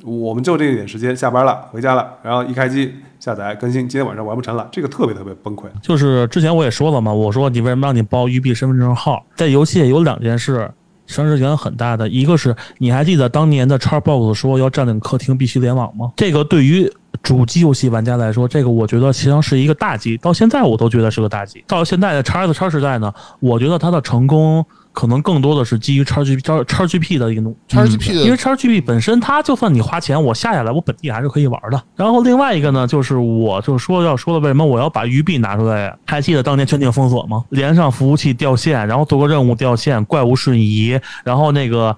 [0.03, 5.63] 我们就这一点时间下班了，回家了，然后一开机下载更新，今天晚上完不成了，这个特别特别崩溃。
[5.81, 9.25] 就是之前我也说了嘛，我说你为什么让你报育碧身份证号？
[9.35, 10.69] 在游戏里有两件事，
[11.07, 16.11] 伤势影响很大的，一个是你还记得当年的 Xbox 说要占领客厅必须联网吗？
[16.17, 16.91] 这个对于
[17.21, 21.63] 主机游戏玩家来说，这个我觉得实际上是一个大忌，到现在我都觉得是个大忌。
[21.65, 31.83] 到现在的 x S 叉时代呢，我觉得它的成功可能更多的是基于 x G 叉叉 GP 的一个努叉 GP 的因为 XGP 本身它就算你花钱，我下下来，我本地还是可以玩的。
[31.95, 35.93] 然后另外一个呢，就是我就说要说的，为什么我要把鱼币拿出来？
[36.05, 37.43] 还记得当年全景封锁吗？
[37.49, 41.95] 连上服务器掉线，然后做个任务掉线，怪物瞬移，然后那个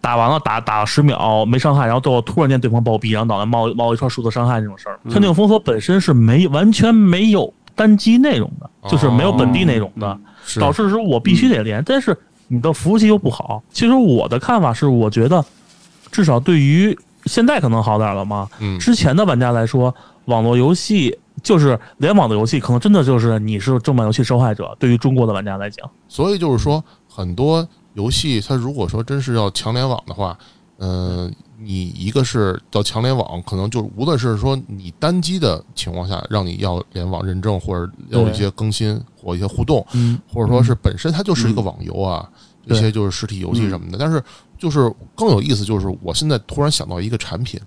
[0.00, 4.98] 打完了打打了十秒没伤害，然后最后突然间对方暴毙，然后脑袋冒冒一串数字伤害这种事儿。
[5.08, 10.08] 全境封锁本身是没完全没有单机内容的，就是没有本地内容的。
[10.12, 10.18] 是
[10.60, 12.16] 导致说我必须得连，但是
[12.48, 13.62] 你的服务器又不好。
[13.70, 15.44] 其实我的看法是，我觉得
[16.10, 19.94] 至少对于现在可能好点了嘛，嗯之前的玩家来说，
[20.26, 24.76] 网络游戏就是联网的游戏，可能真的就是你是正版游戏受害者。
[24.78, 30.38] 对于中国的玩家来讲，所以就是说，很多游戏它如果说真是要强联网的话，
[30.76, 42.28] 呃，你一个是叫强联网，可能就无论是说你单机的情况下，让你要联网认证，或者有一些更新或一些互动，嗯，或者说是本身它就是一个网游啊，
[42.64, 43.98] 一些就是实体游戏什么的。
[43.98, 44.22] 但是
[44.58, 47.60] 就是更有意思，就是我现在突然想到一个产品，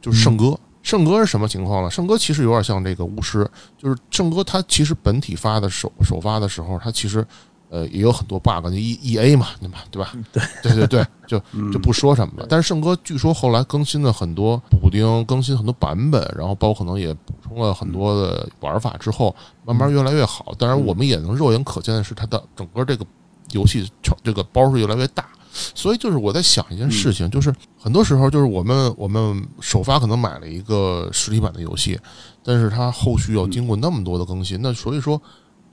[0.00, 0.58] 就是圣歌。
[0.82, 1.90] 圣歌是什么情况呢？
[1.90, 7.26] 圣歌其实有点像这个巫师，就是圣歌它其实本体发的首首发的时候，它其实
[7.74, 9.84] 呃也有很多 bug，就 E E A 嘛，对吧？
[9.90, 10.12] 对吧？
[10.32, 12.46] 对对对对， 就就不说什么了。
[12.48, 19.34] 但是圣哥据说后来更新了很多补丁，更新很多版本，然后包括可能也补充了很多的玩法之后，
[19.66, 20.54] 慢慢越来越好。
[20.56, 23.04] 当然，我们也能肉眼可见的是，它的整个这个
[23.50, 25.26] 游戏成这个包是越来越大。
[25.72, 31.96] 所以就是我在想一件事情，就是很多时候就是我们我们首发可能买了一个实体版的游戏，
[32.42, 35.20] 但是它后续要经过那么多的更新，那所以说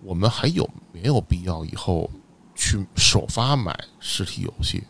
[0.03, 2.09] 我们还有没有必要以后
[2.55, 4.83] 去首发买实体游戏？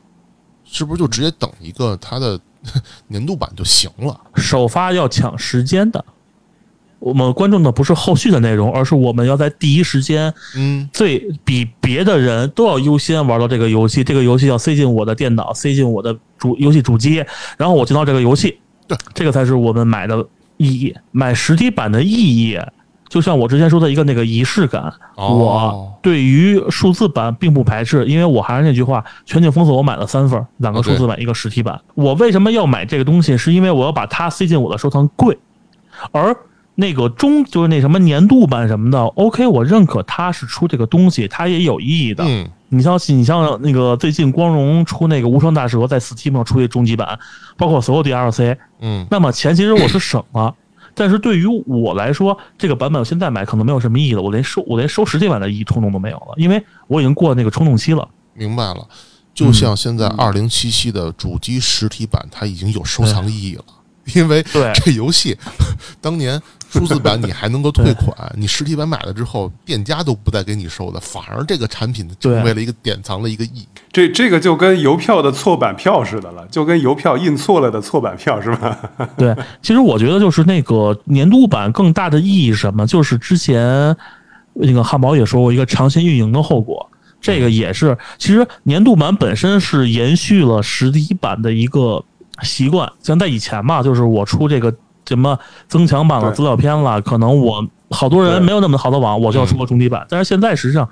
[0.64, 2.40] 是不是就直接等一个它的
[3.08, 4.20] 年度版就行了？
[4.36, 6.04] 首发要抢时间的。
[7.00, 17.16] 我们关注的不是后续的内容，而是我们要在第一时间嗯，最比别的人都要优先玩到这个游戏，这个游戏要塞进我的电脑，塞进我的主游戏主机，
[17.58, 20.24] 然后我进到这个游戏，对，这个才是我们买的
[20.58, 20.96] 意义。
[21.10, 22.60] 买实体版的意义，
[23.12, 24.84] 就像我之前说的一个那个仪式感，
[25.16, 31.78] 哦我对于数字版并不排斥，因为我还是那句话，全景封锁我买了三份，两个数字版，一个实体版。
[31.94, 33.38] 我为什么要买这个东西？
[33.38, 35.38] 是因为我要把它塞进我的收藏柜，
[36.14, 36.34] 而。
[36.74, 42.24] 那个中就是那什么年度版什么的，OK，我认可它是出这个东西，它也有意义的。
[42.26, 47.20] 嗯，你像你像那个最近光荣出那个无双大蛇在 Steam 上出一终极版，
[47.58, 50.56] 包括所有 DLC，嗯，那么钱其实我是省了，
[50.94, 58.08] 但是对于我来说，这个版本我现在买可能没有什么意义了，我连收我连收实体版的意义冲动都没有了，因为我已经过那个冲动期了。
[58.34, 58.88] 明白了。
[59.34, 63.64] 就像现在二零七七的主机实体版，它已经有收藏意义了，
[64.14, 65.38] 因为对这游戏
[66.00, 73.68] 当年数字版你还能够退款，你实体版买了之后，店家都不再给你收的，反而这个产品成为了一个典藏的一个意义。
[73.92, 78.78] 这这个就跟邮票的错版票似的了，就跟邮票印错了的错版票是吧？
[79.18, 82.88] 对，其实我觉得就是那个年度版更大的意义是什么？
[82.88, 83.96] 就是之前
[84.54, 86.90] 那个汉堡也说过一个长线运营的后果，
[87.20, 92.02] 这个也是，其实年度版本身是延续了实体版的一个
[92.42, 94.74] 习惯，像在以前嘛，就是我出这个
[95.08, 95.38] 什么
[95.68, 100.88] 增强版了、资料片了，可能我好多人没有那么好的网，我就要出个终极版，但是现在实际上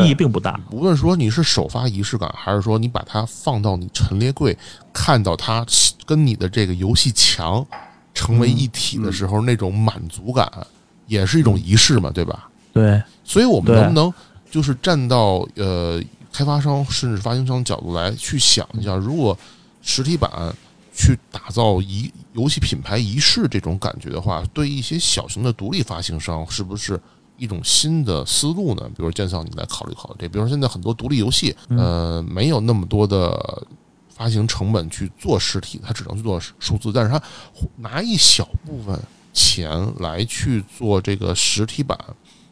[0.00, 0.58] 意义并不大。
[0.70, 4.56] 无论说你是首发仪式感，还是说你把它放到你陈列柜，
[4.92, 5.64] 看到它
[6.04, 7.64] 跟你的这个游戏墙
[8.14, 10.50] 成为一体的时候，那种满足感，
[11.06, 12.48] 也是一种仪式嘛，对吧？
[12.72, 14.12] 对，所以我们能不能
[14.50, 16.00] 就是站到呃
[16.32, 19.36] 开发商甚至发行商角度来去想一下，如果
[19.82, 20.30] 实体版
[20.94, 27.00] 去打造一游戏品牌仪式这种感觉的话，对一些小型的独立发行商是不是
[27.36, 28.82] 一种新的思路呢？
[28.90, 30.28] 比如建桑，你来考虑考虑这。
[30.28, 33.66] 比如说现在很多独立游戏，呃，没有那么多的
[34.08, 37.20] 发行成本去做实体，它只能去做数字，但是它
[37.76, 39.00] 拿一小部分
[39.32, 41.98] 钱来去做这个实体版，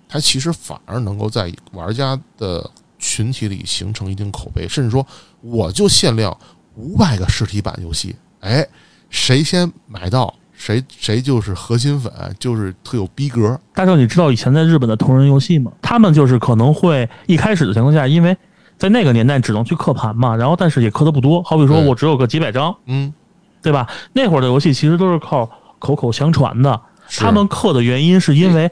[0.08, 2.68] 它其实反而能够在玩家的
[2.98, 5.06] 群体里形成一定口碑，甚至说
[5.42, 6.36] 我就限量
[6.74, 8.66] 五百个实体版游戏，哎，
[9.10, 13.58] 谁先买到谁谁就是核心粉，就是特有逼格。
[13.74, 15.72] 大圣，你知道以前在日本的同人游戏吗？
[15.80, 18.36] 他们就是可能会一开始的情况下，因为
[18.76, 23.12] 在那个年代只能去刻盘嘛，然后但是也刻的不多，好比说我只有个几百张，嗯，
[23.62, 23.86] 对吧？
[24.12, 26.80] 那会儿的游戏其实都是靠口口相传的，
[27.18, 28.70] 他们刻的原因是因为，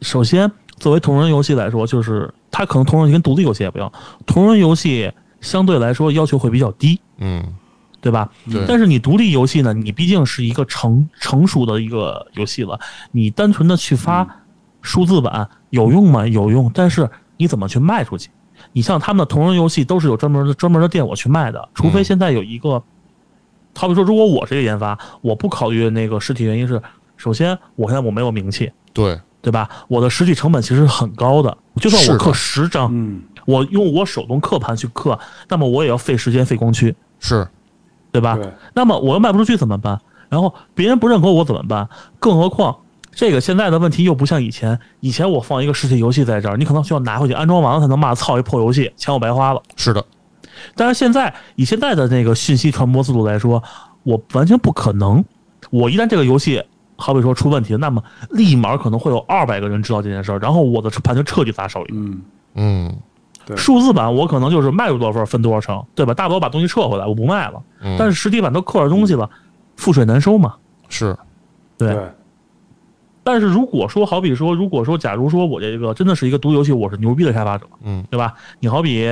[0.00, 3.92] 首先作为同人游戏来说，就是它可能同人游戏跟独立游戏也不一样，
[4.24, 7.44] 同人游戏相对来说要求会比较低，嗯，
[8.00, 8.30] 对吧？
[8.50, 12.78] 对，但是你独立游戏呢，你毕竟是一个成成熟的一个游戏了，
[13.12, 14.26] 你单纯的去发
[14.80, 16.26] 数字版有用吗？
[16.26, 18.30] 有用，但是你怎么去卖出去？
[18.72, 22.82] 你像他们的同人游戏都是有专门的专门的店我去卖的，除非嗯现在有一个，
[23.74, 26.80] 好比说，如果我是一个研发，我不考虑那个实体原因是，
[27.16, 29.68] 首先我现在我没有名气，对，对吧？
[29.88, 37.48] 我的实体成本其实是很高的，就算是我刻十张，嗯，我用我手动刻盘去刻，那么我也要费时间费工区，是，
[38.12, 38.36] 对吧？
[38.36, 40.00] 对，那么我又卖不出去怎么办？
[40.28, 41.88] 然后别人不认可我怎么办？
[42.18, 42.76] 更何况
[43.12, 49.60] 这个现在的问题又不像以前，以前我放一个实体游戏在这儿，你可能需要拿回去安装完了才能骂操一破游戏，钱我白花了。
[49.74, 50.04] 是的，
[50.76, 53.62] 但是现在以现在的那个信息传播速度来说，
[54.04, 55.24] 我完全不可能。
[55.70, 56.62] 我一旦这个游戏
[56.96, 61.94] 好比说出问题了，那么立马可能会有二百个人知道这件事儿，然后我的盘就彻底砸手里。
[61.96, 62.22] 嗯，
[62.54, 62.96] 嗯对
[63.56, 66.14] 数字版我可能就是卖出多少份分多少成，对吧？
[66.14, 67.62] 大不了把东西撤回来，我不卖了。
[67.80, 69.28] 嗯，但是实体版都刻着东西了，
[69.76, 70.54] 覆水难收嘛。
[70.88, 71.16] 是，
[71.78, 71.94] 对。
[71.94, 72.10] 对，
[73.22, 78.04] 但是如果说，好比说，如果说，假如说我这个真的是一个独立游戏，我是牛逼的开发者，嗯。
[78.10, 78.34] 对吧？
[78.58, 79.06] 你好比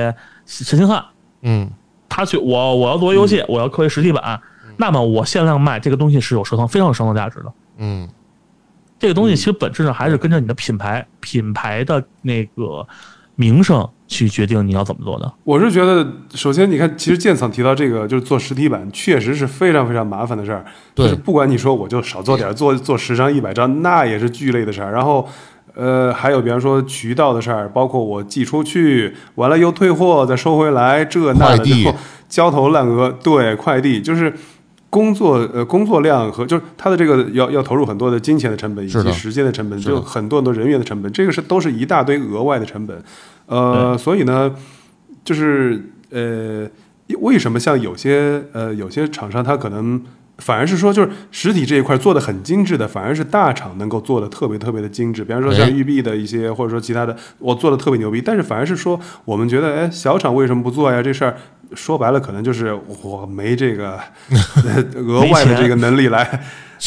[0.45, 1.03] 陈星汉，
[1.41, 1.69] 嗯。
[2.07, 4.41] 他去我我要做游戏，我要刻一实体版，
[4.77, 7.53] 那么我限量卖这个东西是有收藏非常有收藏价值的。
[7.77, 8.09] 嗯。
[8.97, 12.85] 这个东西其实本质上还是跟着你的品牌品牌的那个
[13.35, 15.31] 名声去决定你要怎么做的。
[15.43, 20.65] 我是觉得，首先你看，其实建厂提到这个，就是做实体版，确实是非常非常麻烦的事儿。
[20.93, 24.91] 对就是不管你说我就少做点儿， 做做十张、一百张，那也是巨累的事儿。
[24.91, 25.25] 然后，
[25.75, 33.15] 呃，还有比方说渠道的事儿，包括我寄出去，完了又退货，再收回来，这那的，然后焦头烂额。
[33.23, 34.33] 对，快递就是。
[34.91, 42.99] 工作呃工作量和就是它的这个要要投入很多的金钱的成本以及时间的成本，就很多很多人员的成本，这个是都是一大堆额外的成本。
[43.49, 44.55] 呃，所以呢，
[45.23, 46.69] 就是呃，
[47.19, 50.01] 为什么像有些呃有些厂商他可能
[50.37, 55.23] 反而是说就是实体这一块做的很精致的，反而是大厂能够做的特别特别的精致。
[55.25, 61.01] 比方说像哎育碧的一些或者说其他的，我做的特别牛逼，但是反而是说我们觉得哎小厂为什么不做呀？
[61.01, 61.35] 这事儿
[61.73, 63.99] 说白了可能就是我没这个
[64.65, 66.41] 呃 额外的这个能力来。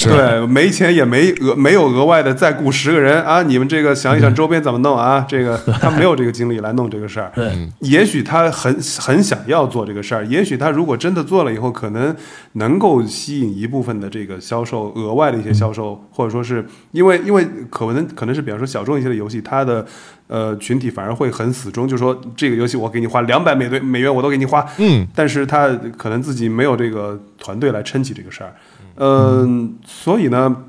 [0.05, 3.43] 对，没钱也没额没有额外的再雇十个人啊！
[3.43, 5.23] 你们这个想一想周边怎么弄啊？
[5.29, 7.31] 这个 他没有这个精力来弄这个事儿。
[7.35, 12.17] 对，也许他很很想要做这个事儿，也许他如果真的做了以后，可能
[12.53, 19.85] 能够吸引一部分的这个销售，额外的一些销售，或者说是因为因为可能可能是比方说小众一些的游戏，它的
[20.33, 25.07] 呃群体反而会很死忠，就说这个游戏我给你花两百美元美元我都给你花，嗯。
[25.15, 25.69] 但是他
[25.99, 28.55] 可能自己没有这个团队来撑起这个事儿，
[28.97, 30.65] 嗯、所以呢，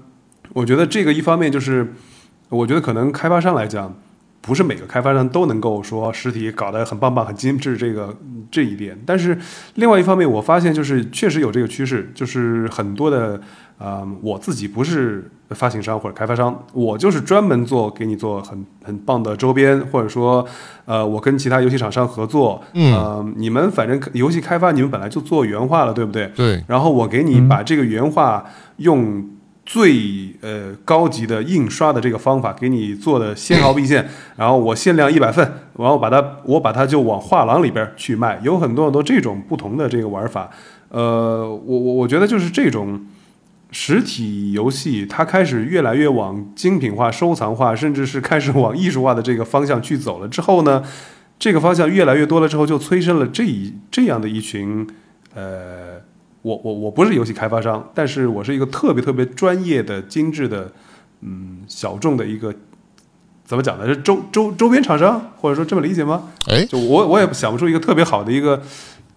[0.52, 1.94] 我觉得这个一方面就是，
[2.50, 3.96] 我觉得可能开发商来讲，
[4.42, 8.14] 不是每个开发商都能够说实体搞得很棒棒、很精致这个
[8.52, 9.38] 这一点，但是
[9.76, 13.40] 另外一方面，我发现就是确实有这个趋势，就是很多的
[13.78, 20.46] 啊、我自己不是发行商或者开发商，我就是专门做给你做很很棒的周边，或者说
[20.86, 26.32] 呃，我跟其他游戏厂商合作，嗯呃你们反正游戏开发你们本来就做原画了，对不对？
[26.36, 28.46] 对，然后我给你把这个原画
[28.78, 29.30] 用
[29.66, 34.08] 最呃高级的印刷的这个方法给你做的纤毫毕现，
[34.38, 35.46] 然后我限量一百份，
[35.78, 40.50] 然后把它我把它就往画廊里边去卖，有很多很多这种不同的这个玩法。
[40.90, 43.00] 呃，我我我觉得就是这种
[43.74, 50.84] 实体游戏，它开始越来越往精品化、收藏化，甚至是开始往艺术化的这个方向去走了之后呢，
[51.40, 54.88] 这个方向越来越多了之后，就催生了这一这样的一群
[55.34, 56.00] 呃
[56.44, 60.72] 我我我不是游戏开发商，但是我是一个特别特别专业的、精致的，
[61.22, 62.54] 嗯，小众的一个
[63.44, 63.88] 怎么讲呢？
[63.88, 66.30] 是周周周边厂商，或者说这么理解吗？
[66.48, 68.62] 哎，就我我也想不出一个特别好的一个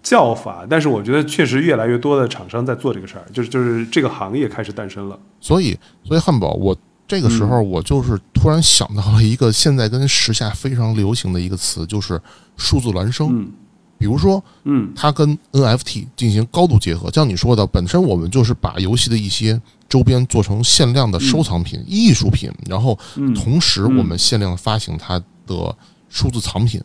[0.07, 5.19] 叫法，但是我觉得确实越来越多的厂商在做这个事儿，就是就是这个行业开始诞生了。
[5.41, 6.77] 所以所以汉堡，我
[7.09, 12.21] 这个时候我就是突然想到了一个现在跟时下非常流行的一个词，就是
[12.57, 13.29] 数字孪生。
[13.33, 13.51] 嗯。
[13.99, 14.93] 比如说，嗯。
[14.95, 23.35] 它跟 NFT 进行高度结合，像你说的，本身我们就是把游戏的一些周边做成限量的收藏品、艺术品，然后嗯。
[23.35, 25.77] 同时我们限量发行它的
[26.09, 26.81] 数字藏品，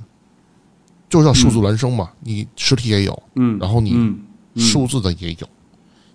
[1.11, 2.09] 就叫数字孪生嘛。
[2.21, 4.15] 你实体也有，嗯，然后你
[4.55, 5.47] 数字的也有，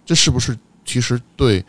[0.04, 1.64] 这是不是其实对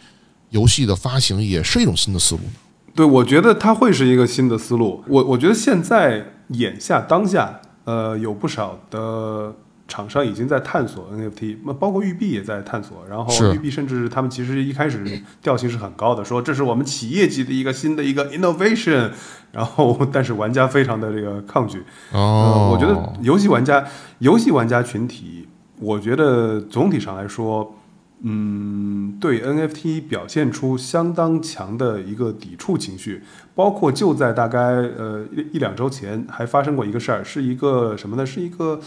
[0.50, 2.52] 游戏的发行也是一种新的思路呢？
[2.96, 5.04] 对，我觉得它会是一个新的思路。
[5.08, 9.54] 我我觉得现在眼下当下，呃，有不少的
[9.88, 13.06] 厂商已经在探索 NFT，那包括育碧也在探索。
[13.10, 15.04] 然后是育碧甚至他们其实一开始
[15.42, 19.12] 调性是很高的，说这是我们企业级的一个新的一个 innovation。
[19.54, 21.82] 然后， 但是玩家非常的这个抗拒。
[22.12, 23.84] 呃，哦，我觉得游戏玩家，
[24.20, 25.48] 游戏玩家群体，
[25.80, 27.74] 我觉得总体上来说，
[28.22, 33.24] 嗯，对 NFT 表现出相当强的一个抵触情绪，
[33.56, 38.26] 包括就在大概呃一一两周前还发生过一个事儿，是一个什么呢？
[38.26, 38.80] 是一个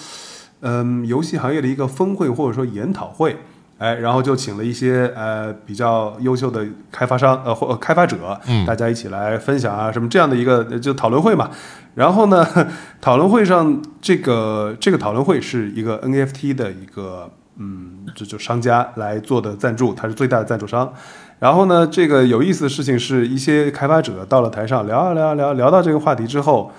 [0.63, 3.37] 嗯游戏行业的一个峰会或者说研讨会。
[3.79, 11.49] 哎，然后就请了一些呃比较优秀的开发商呃或呃开发者，嗯大家一起来分享啊什么这样的一个呃就讨论会嘛。
[11.95, 12.47] 然后呢，
[13.01, 20.93] 讨论会上这个这个讨论会是一个 NFT 的一个嗯，这就商家来做的赞助，他是最大的赞助商。
[21.39, 26.71] 然后呢，这个有意思的事情是一些开发者到了台上聊啊聊啊聊啊聊到这个话题之后，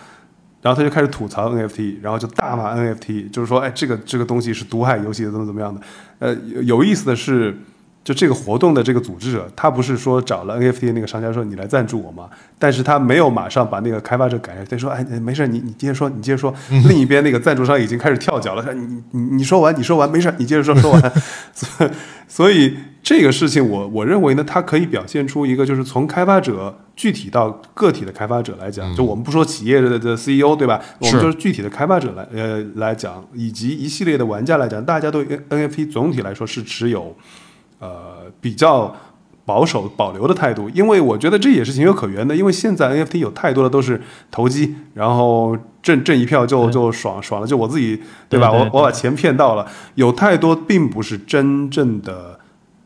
[0.62, 5.82] 然后他就开始吐槽 NFT，然后就大骂 NFT，就是说，哎，这个这个东西是毒害游戏的，怎么怎么样的。
[6.20, 7.58] 呃，有有意思的是，
[8.04, 12.30] 就这个活动的这个组织者，他不是说找了 NFT 那个商家说你来赞助我吗？
[12.60, 16.54] 但是他没有马上把那个开发者赶下去，他说，哎，没事，你你接着说，你接着说。
[16.88, 21.02] 另一边那个赞助商已经开始跳脚了，说你你你说完，你说完，没事，你接着说，说完。
[21.54, 21.90] 所以
[22.28, 30.80] 所以这个事情我，我认为呢，它可以表现出一个，就是从开发者具体到个体的开发者来讲，就我们不说企业的的 CEO 对吧？
[31.00, 37.16] 我们就是具体的开发者来呃来讲，以及一系列的玩家来讲，大家对 NFT 总体来说是持有
[37.80, 38.96] 呃比较
[39.46, 44.00] 保守保留的态度，因为我觉得这也是情有可原的，因为现在 NFT 有太多的都是
[44.30, 48.00] 投机，然后挣挣一票就就爽爽了，就我自己
[48.30, 48.52] 对吧？
[48.52, 52.40] 对对我我把钱骗到了，有太多并不是真正的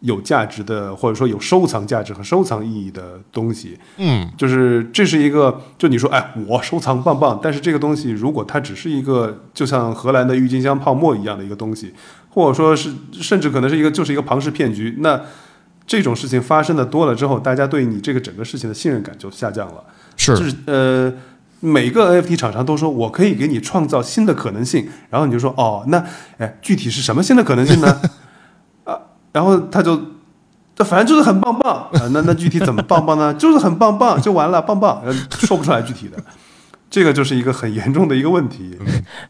[0.06, 3.78] 有价值的，或者说有收藏价值和收藏意义的东西。
[3.97, 11.93] 嗯，就是这是一个，就你说，哎，我收藏棒棒，但是这个东西如果它只是一个，就像荷兰的郁金香泡沫一样的一个东西，
[12.30, 15.20] 或者说是甚至可能是一个就是一个庞氏骗局，那
[15.88, 19.84] 这种事情发生的多了之后，大家对你这个整个事情的信任感就下降了。
[20.16, 21.12] 是就是呃，
[21.62, 26.03] 每个 NFT 厂商都说我可以给你创造新的可能性，然后你就说哦，那
[26.38, 28.01] 哎，具体是什么新的可能性呢？
[29.36, 29.99] 啊，然后他就。
[30.77, 33.33] 这反正就是很棒棒啊，那那具体怎么棒棒呢？
[33.39, 36.17] 就是很棒棒就完了，棒棒，呃说不出来具体的，
[36.89, 38.77] 这个就是一个很严重的一个问题。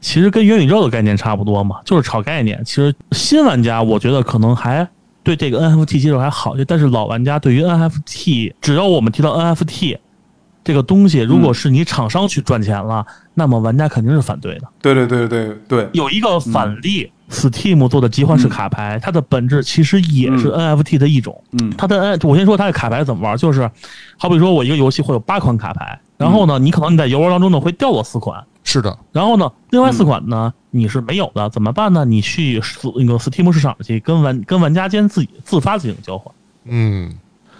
[0.02, 2.60] 其实跟元宇宙的概念差不多嘛，就是炒概念。
[2.66, 4.90] 其实新玩家我觉得可能还
[5.22, 10.00] 对这个 NFT 接受还好一些，但是老玩家对于 NFT，只要我们提到 NFT
[10.64, 14.68] 这个东西，如果是你厂商去赚钱了，那么玩家肯定是反对的。
[14.82, 21.44] 对对对对对，有一个反例、t e a m 做的集换式卡牌，它的本质其实也是 NFT 的一种。
[21.60, 21.72] 嗯。
[21.78, 23.70] 它的 N，我先说它的卡牌怎么玩，就是
[24.18, 32.06] 好比说我一个游戏会有八款卡牌，然后呢，你可能你在游玩当中呢会掉落四款，是的，然后呢，另外四款呢、你是没有的，怎么办呢？
[32.06, 32.62] 你去
[32.96, 36.34] 那个 Steam 市场去跟玩跟玩家间自己自发进行交换。
[36.66, 37.14] 嗯，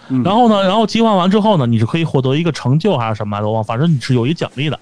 [0.08, 0.22] 嗯。
[0.22, 4.78] 然后呢，然后集换完之后呢，你是可以获得一个成就还是什么的，我忘，反正你是有一奖励的，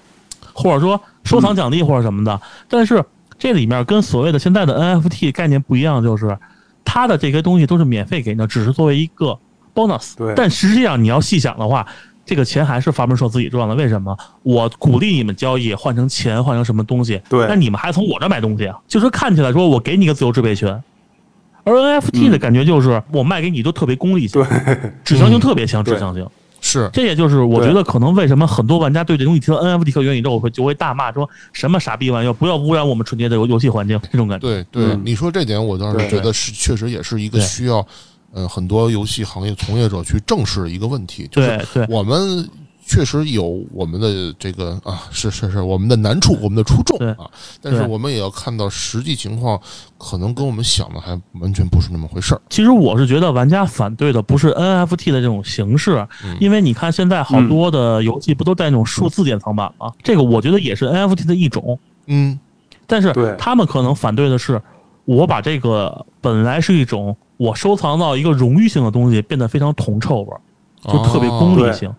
[0.53, 2.39] 或者说收藏奖励或者什么的。
[2.69, 3.03] 但是
[3.37, 6.37] 这里面跟所谓的现在的 NFT 概念不一样，就是
[6.83, 9.37] 它的这些东西都是免费给你的，只是作为一个
[9.73, 10.15] bonus。
[10.15, 11.85] 对但实际上你要细想的话，
[12.25, 13.75] 这个钱还是发门社自己赚的。
[13.75, 14.17] 为什么？
[14.43, 17.21] 我鼓励你们交易，换成钱，换成什么东西？
[17.29, 18.77] 对那你们还从我这买东西啊？
[18.87, 20.81] 就是看起来说我给你个自由支配权。
[21.63, 26.27] 而 NFT 的感觉就是我卖给你都特别功利性，对指向性特别强，指向性。
[26.65, 26.89] 是。
[26.91, 34.47] 这也就是我觉得可能为什么很多玩家对这东西提到 NFT 和元宇宙会就会大骂说什么傻逼玩意儿，不要污染我们纯洁的游游戏环境这种感觉。
[34.47, 35.01] 对对，嗯。
[35.05, 37.85] 你说这点，我倒是觉得是确实也是一个需要，
[38.33, 42.49] 呃，很多游戏行业从业者去正视的一个问题，就是我们
[42.87, 47.09] 确实有我们的这个啊，是是是我们的难处，我们的出众对。
[47.13, 47.29] 啊，
[47.59, 49.59] 但是我们也要看到实际情况，
[49.97, 52.41] 可能跟我们想的还完全不是那么回事儿。
[52.47, 56.37] 其实我是觉得玩家反对的不是 NFT 的这种形式，嗯。
[56.39, 59.91] 因为你看现在好多的游戏不都带那种数字典藏版吗？
[60.03, 62.39] 这个我觉得也是 NFT 的一种，嗯，
[62.85, 64.61] 但是他们可能反对的是，
[65.05, 70.39] 我把这个本来是一种我收藏到一个荣誉性的东西，变得非常铜臭味儿，
[70.83, 71.65] 就特别功哦。
[71.65, 71.91] 利性。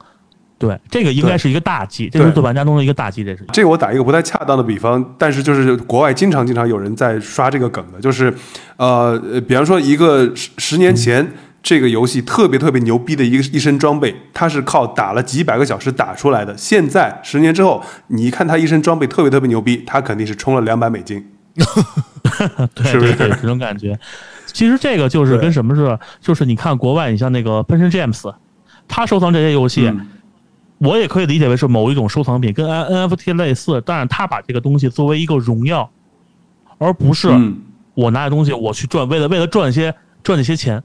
[0.58, 3.22] 对，这个应该是一个大忌，这是对玩家中的一个大忌。
[3.22, 8.32] 这是这个我打一个不太恰当的比方，但是就是国外经常经常有人在刷这个梗的，就是，
[8.76, 11.30] 呃，呃比方说一个十十年前
[11.62, 16.56] 这个游戏特别特别牛逼的一个一身装备，它是靠打了几百个小时打出来的。
[16.56, 21.22] 现在十年之后，你一看他一身装备特别特别牛逼，他肯定是充了两百美金。
[22.74, 23.98] 对是不是这种感觉。
[24.46, 28.34] 其实这个就是跟什么似的，就是你看国外，你像那个 p e n James，
[28.88, 30.06] 他收藏这些游戏，嗯
[30.78, 35.90] 我也可以理解为是某一种收藏品，跟 N NFT 类似，但是他把这个东西作为一个荣耀，
[36.78, 37.56] 而不是嗯，
[37.94, 40.82] 我拿这东西我去赚，为了为了赚一些赚这些钱，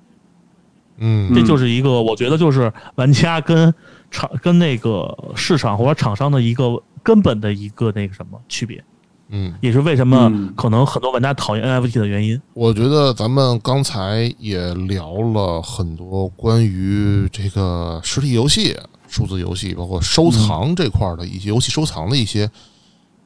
[0.97, 1.33] 嗯。
[1.33, 3.73] 这就是一个我觉得就是玩家跟
[4.09, 8.81] 厂跟那个市场或者厂商的一个根本的一个那个什么区别，
[9.29, 10.53] 嗯，也是为什么嗯。
[10.55, 12.39] 可能很多玩家讨厌 NFT 的原因。
[12.53, 18.77] 我觉得咱们刚才也聊了很多关于这个实体游戏、
[19.11, 22.49] 数字游戏，包括收藏这块儿的一些游戏收藏的一些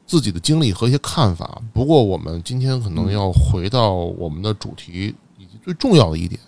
[0.04, 1.62] 自己的经历和一些看法。
[1.72, 6.40] 不过，我们今天可能要回到我们的主题，以及最重要的一点，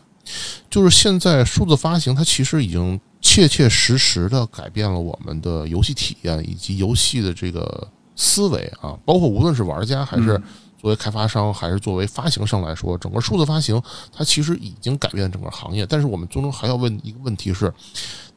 [0.68, 10.40] 就是现在数字发行它其实已经切切实实的改变了我们的游戏体验以及游戏的这个思维啊，包括无论是玩家还是
[10.80, 13.80] 作为开发商，还是作为发行商来说，整个数字发行
[14.12, 15.84] 它其实已经改变了整个行业。
[15.84, 17.72] 但是我们最终还要问一个问题是，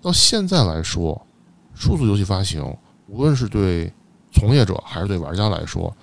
[0.02, 1.26] 到现在来说，
[1.76, 2.64] 数字游戏发行
[3.08, 3.92] 无论是对
[4.32, 5.96] 从业者还是对玩家来说，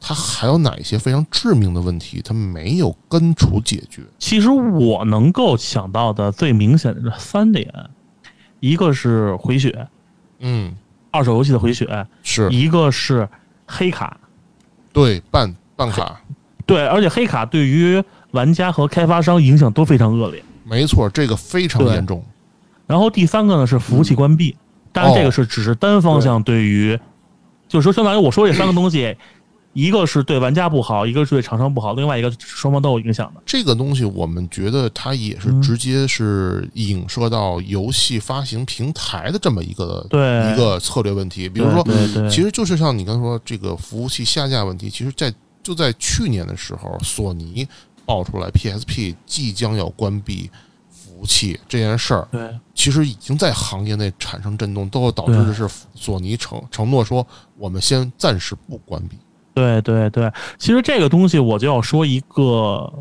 [0.00, 4.02] 它还有哪一些非常致命的问题，它没有根除解决？
[4.18, 7.72] 其实我能够想到的最明显的三点，
[8.60, 9.86] 一个是回血，
[10.38, 10.74] 嗯，
[11.10, 13.28] 二手游戏的回血，是一个是
[13.66, 14.16] 黑卡。
[14.92, 16.20] 对办办卡，
[16.66, 20.42] 对，而且黑卡对于玩家和开发商影响都非常恶劣。
[20.64, 22.24] 没错，这个非常严重。
[22.92, 24.54] 然后第三个呢是服务器关闭，
[24.92, 27.00] 当然这个是只是单方向对于，
[27.66, 29.16] 就是说相当于我说这三个东西，
[29.72, 33.40] 一个是对玩家不好，一个是对厂商不好，另外一个双方都有影响的。
[33.46, 40.20] 这个东西，我们觉得它也是直接是影射到游戏发行平台的这么一个对。
[40.52, 41.48] 一个策略问题。
[41.48, 41.82] 比如说，
[42.28, 45.32] 其实就是像你刚才说这个服务器下架问题，其实在
[45.62, 47.66] 就在去年的时候，索尼
[48.04, 50.50] 爆出来 PSP 即将要关闭
[51.22, 52.40] 服务器这件事儿，对。
[52.74, 57.24] 其实已经在行业内产生震动，都导致的是索尼承承诺说
[57.56, 59.16] 我们先暂时不关闭。
[59.54, 62.92] 对对对，其实这个东西我就要说一个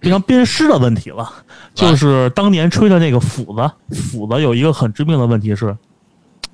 [0.00, 1.28] 非常鞭尸的问题了，
[1.74, 5.76] 就是当年吹的那个斧子，斧子有一个很致命的问题是，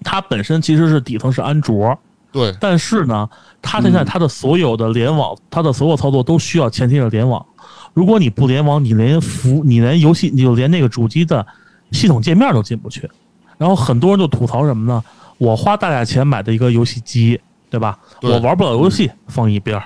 [0.02, 1.98] 它本身其实是底层是安卓，
[2.32, 3.28] 对，但是呢，
[3.60, 7.44] 它现在它的所有的联网，它的所有操作都需要前提是联网。
[7.96, 11.44] 如果你不联网，你连服你连游戏你就连那个主机的
[11.92, 13.08] 系统界面都进不去。
[13.56, 15.02] 然后很多人就吐槽什么呢？
[15.38, 17.40] 我花大价钱买的一个游戏机，
[17.70, 17.98] 对吧？
[18.20, 19.84] 对我玩不了游戏，放一边儿。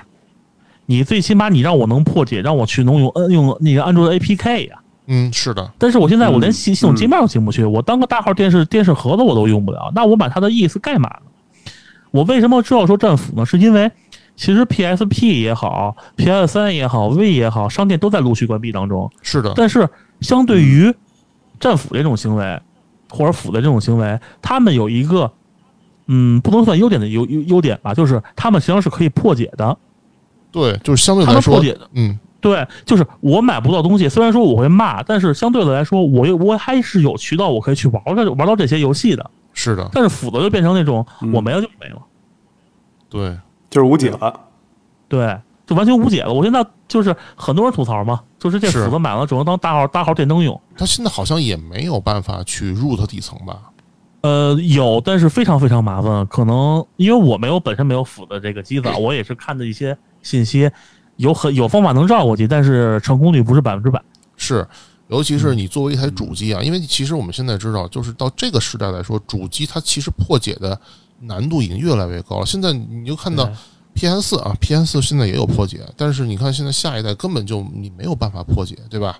[0.87, 11.71] 你最起码你让我能破解，让我去能用呃用那个安卓的 APK 呀、嗯，是的，但是我现在我连嗯系系统界面都进不去，我当个大号电视电视盒子我都用不了，那我买它的意思干嘛呢？
[12.11, 13.45] 我为什么知道说战斧呢？
[13.45, 13.89] 是因为
[14.41, 19.07] 其实 PSP 也好，PS 三也好，V 也好，商店都在陆续关闭当中。
[19.21, 19.87] 是的，但是
[20.21, 20.91] 相对于
[21.59, 22.59] 战斧这种行为，
[23.07, 25.31] 或者斧的这种行为，他们有一个
[26.07, 29.77] 嗯，不能算优点的优优优点吧，就是他们实际上是可以破解的。
[30.51, 39.29] 对，就是相对来说们破解的，嗯，对，就是我买不到东西，虽然说我会骂，但是相对的来说，我又我还是有渠道我可以去玩这玩到这些游戏的。
[39.53, 41.31] 是的，但是斧子就变成那种嗯。
[41.31, 42.01] 我没了就没了，
[43.07, 43.37] 对，
[43.71, 44.39] 就是无解了。
[45.07, 46.31] 对，就完全无解了。
[46.31, 50.61] 我现在就是很多人吐槽嘛，就是这斧子买了只能当大号大号电灯用。
[50.77, 53.59] 它现在好像也没有办法去 root 底层吧？
[54.21, 56.27] 呃，有，但是非常非常麻烦。
[56.27, 60.69] 可能因为我没有本身没有斧子这个机子，啊， 我也是看的一些信息，
[61.15, 63.99] 有很有方法能绕过去，但是成功率不是百分之百。
[64.37, 64.67] 是，
[65.07, 70.79] 尤其是你作为一台嗯主机啊，因为其实我们现在知道，就是到这个时代来说，主机它其实破解的
[71.21, 72.45] 难度已经越来越高了。
[72.45, 73.49] 现在你就看到
[73.93, 79.19] PS 四啊，PS 四现在也有破解，但是你看现在下一代根本就你没有办法破解，对吧？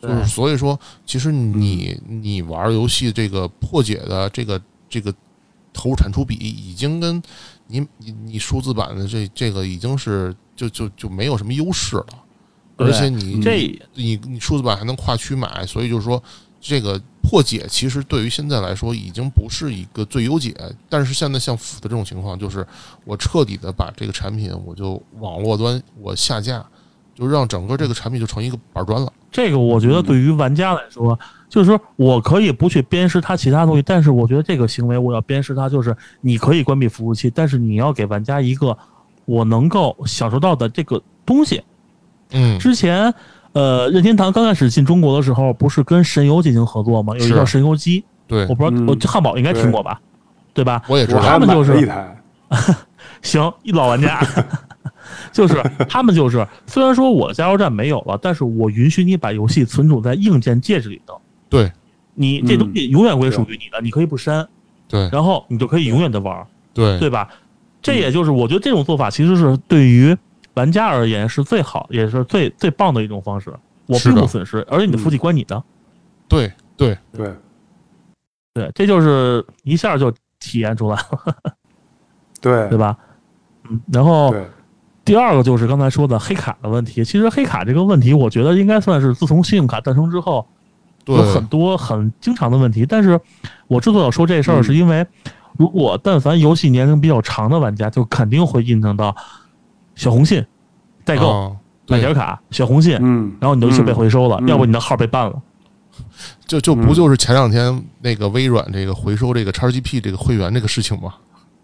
[0.00, 5.12] 就是所以说，其实你你玩游戏这个破解的这个这个
[5.72, 7.20] 投入产出比已经跟
[7.66, 12.06] 你你你数字版的这这个已经是就就就没有什么优势了，
[12.76, 16.22] 而且你这你你数字版还能跨区买，所以就是说
[16.60, 20.54] 这个破解其实对于现在来说已经不是一个最优解。
[20.88, 22.66] 但是现在像斧的这种情况，就是
[23.04, 26.64] 我彻底的把这个产品我就网络端我下架，
[27.14, 29.12] 就让整个这个产品就成一个板砖了。
[29.30, 31.18] 这个我觉得对于玩家来说，
[31.50, 38.76] 就是说我可以不去鞭尸它其他东西，但是我觉得这个行为我要鞭尸它，就是你可以关闭服务器，但是你要给玩家一个
[39.26, 41.62] 我能够享受到的这个东西。
[42.30, 43.12] 嗯，之前，
[43.52, 47.14] 呃，任天堂刚开始进中国的时候，不是跟神游进行合作吗？
[47.18, 50.00] 有一个叫神游机，对我，不知道，嗯我汉堡应该听过吧？
[50.52, 50.82] 对吧？
[50.88, 51.20] 我也知道。
[51.20, 52.16] 他们就是一台，
[53.22, 54.20] 行，一老玩家，
[55.32, 61.70] 就是他们就是，虽然说我加油站没有了，但是我允许你把游戏存储在硬件介质里头，对
[62.14, 64.46] 你这东西永远归属于你的，你可以不删，
[64.88, 67.28] 对然后你就可以永远的玩，对对吧？
[67.80, 70.16] 这也就是我觉得这种做法其实是对于
[70.58, 73.54] 玩家而言是最好，也是最最棒的一种方式。
[73.86, 75.62] 我并不损失，而且你的服务器关你的，
[76.28, 77.32] 对对，对，
[78.52, 81.36] 对，这就是一下就体验出来了，
[82.42, 82.98] 对对吧？
[83.70, 84.34] 嗯，然后，
[85.06, 87.02] 第二个就是刚才说的黑卡的问题。
[87.02, 90.46] 其实黑卡这个问题，我觉得应该算是自从信用卡诞生之后，
[91.06, 92.84] 有很多很经常的问题。
[92.84, 93.18] 但是
[93.68, 95.06] 我之所以要说这事儿，嗯是因为
[95.56, 99.16] 如果但凡游戏年龄比较长的玩家，就肯定会印证到
[99.98, 100.42] 小红信
[101.04, 101.54] 代购、
[101.88, 105.34] 买点卡、小红信，嗯，然后你的游戏被回收了，嗯要不你的号被办了。
[106.46, 111.14] 就就不嗯就是前两天那个微软这个回收这个 XGP 这个会员这个事情吗？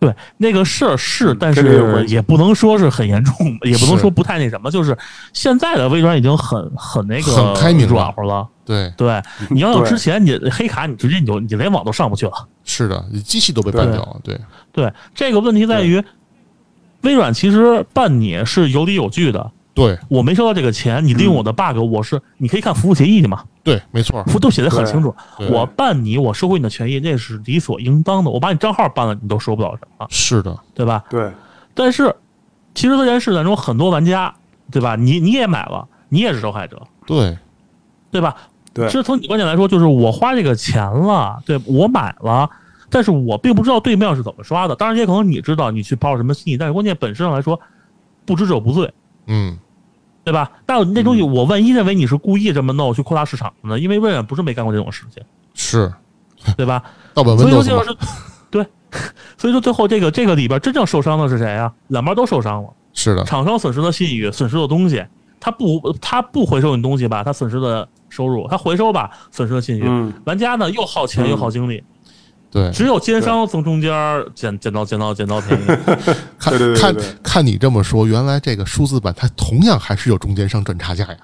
[0.01, 4.97] 对，那个事儿是，嗯但是也不能说是很严重， 也不能说不太那什么，就是
[5.33, 8.47] 现在的微软已经很很那个很开明了软和了。
[8.65, 12.33] 对，对，你要有之前你黑卡，你直接你就你连网都上不去了。
[12.65, 14.17] 是的，机器都被办掉了。
[14.25, 14.39] 对，
[14.73, 16.03] 对，这个问题在于，
[17.05, 19.51] 微软其实办你是有理有据的。
[19.75, 24.23] 对，我没收到这个钱，你利用我的 bug，我是你可以看服务协议去嘛，对，没错。
[24.25, 25.13] 服都写的很清楚。
[25.51, 28.31] 我办你，我收回你的权益，那是理所应当的。
[28.31, 31.03] 我把你账号办了，你都收不到什么，是的，对吧？
[31.11, 31.29] 对，
[31.75, 32.15] 但是，
[32.73, 34.33] 其实这件事当中，很多玩家，
[34.71, 34.95] 对吧？
[34.95, 37.37] 你你也买了，你也是受害者，对，
[38.13, 38.37] 对吧？
[38.73, 42.49] 对其实从你观点来说，就是我花这个钱了，对我买了，
[42.95, 44.77] 但是我并不知道对面是怎么刷的。
[44.77, 47.61] 当然，也可能你知道，你去抛什么心意，但是关键本质上来说，
[48.25, 48.89] 不知者不罪，
[49.27, 49.59] 嗯，
[50.23, 50.49] 对吧？
[50.65, 53.79] 但那东西，我万一认为你是故意这么弄去扩大市场的呢？
[53.81, 55.21] 因为微软不是没干过这种事情，
[55.55, 55.93] 是
[56.57, 56.81] 对吧？
[57.13, 57.99] 盗版所以说 Windows 嘛就是，
[58.51, 58.67] 对，
[59.37, 61.73] 所以说最后这个这个里边真正受伤的是谁啊？
[61.89, 62.69] 两边都受伤了。
[62.93, 65.05] 是的，厂商损失了信誉，损失了东西，
[65.41, 69.83] 他不他不回收你东西吧，他损失了收入；他回收吧，损失了信誉。
[69.85, 71.83] 嗯，玩家呢又耗钱嗯又耗精力，
[72.55, 75.67] 对，只有奸商从中间儿捡捡到捡到捡到便宜。
[76.39, 81.19] 看对对对看对看你这么说，原来这个数字版它同样还是有中间商赚差价呀。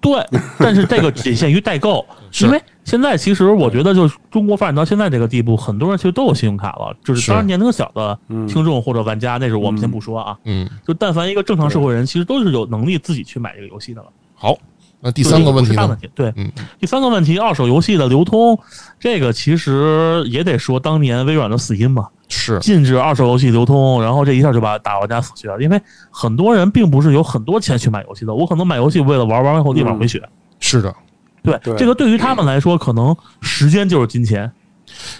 [0.00, 0.12] 对，
[0.58, 2.06] 但是这个仅限于代购，
[2.42, 6.94] 因为现在其实我觉得，就是中国发展到现在这个地步，很多人其实都有信用卡了。
[7.02, 10.36] 就是是当然年龄小的嗯听众或者玩家，那是我们先嗯不说啊。
[10.44, 14.08] 嗯，就但凡一个正常社会人，其实都是有能力自己去买这个游戏的了。
[14.34, 14.56] 好，
[15.04, 15.98] 那第三个问题大问？
[15.98, 16.48] 题，对，嗯，
[16.78, 18.56] 第三个问题，二手游戏的流通，
[19.00, 25.60] 这个其实也得说当年微软的死因嘛，是禁止二手游戏流通，然后这一下就把大玩家死去了。
[25.60, 30.22] 因为很多人并不是有很多钱去买游戏的，我可能买游戏为了玩，玩完以后立马回血。
[30.60, 30.94] 是的，
[31.42, 34.48] 对，对这个对于他们来说，可能时间就是金钱。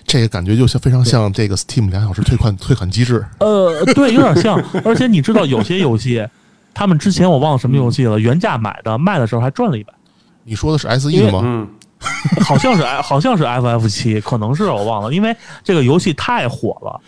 [0.06, 3.24] 这个感觉就像非常像这个 Steam 两小时退款退款机制。
[3.40, 4.62] 呃，对，有点像。
[4.84, 6.24] 而且你知道，有些游戏，
[6.74, 9.92] 他们之前我忘了什么游戏了，原价买的，卖的时候还赚了一百，
[10.44, 11.40] 你说的是 SE 吗？
[11.44, 11.68] 嗯，
[12.44, 17.00] 好像是好像是 FF 七，可能是我忘了，因为这个游戏太火了。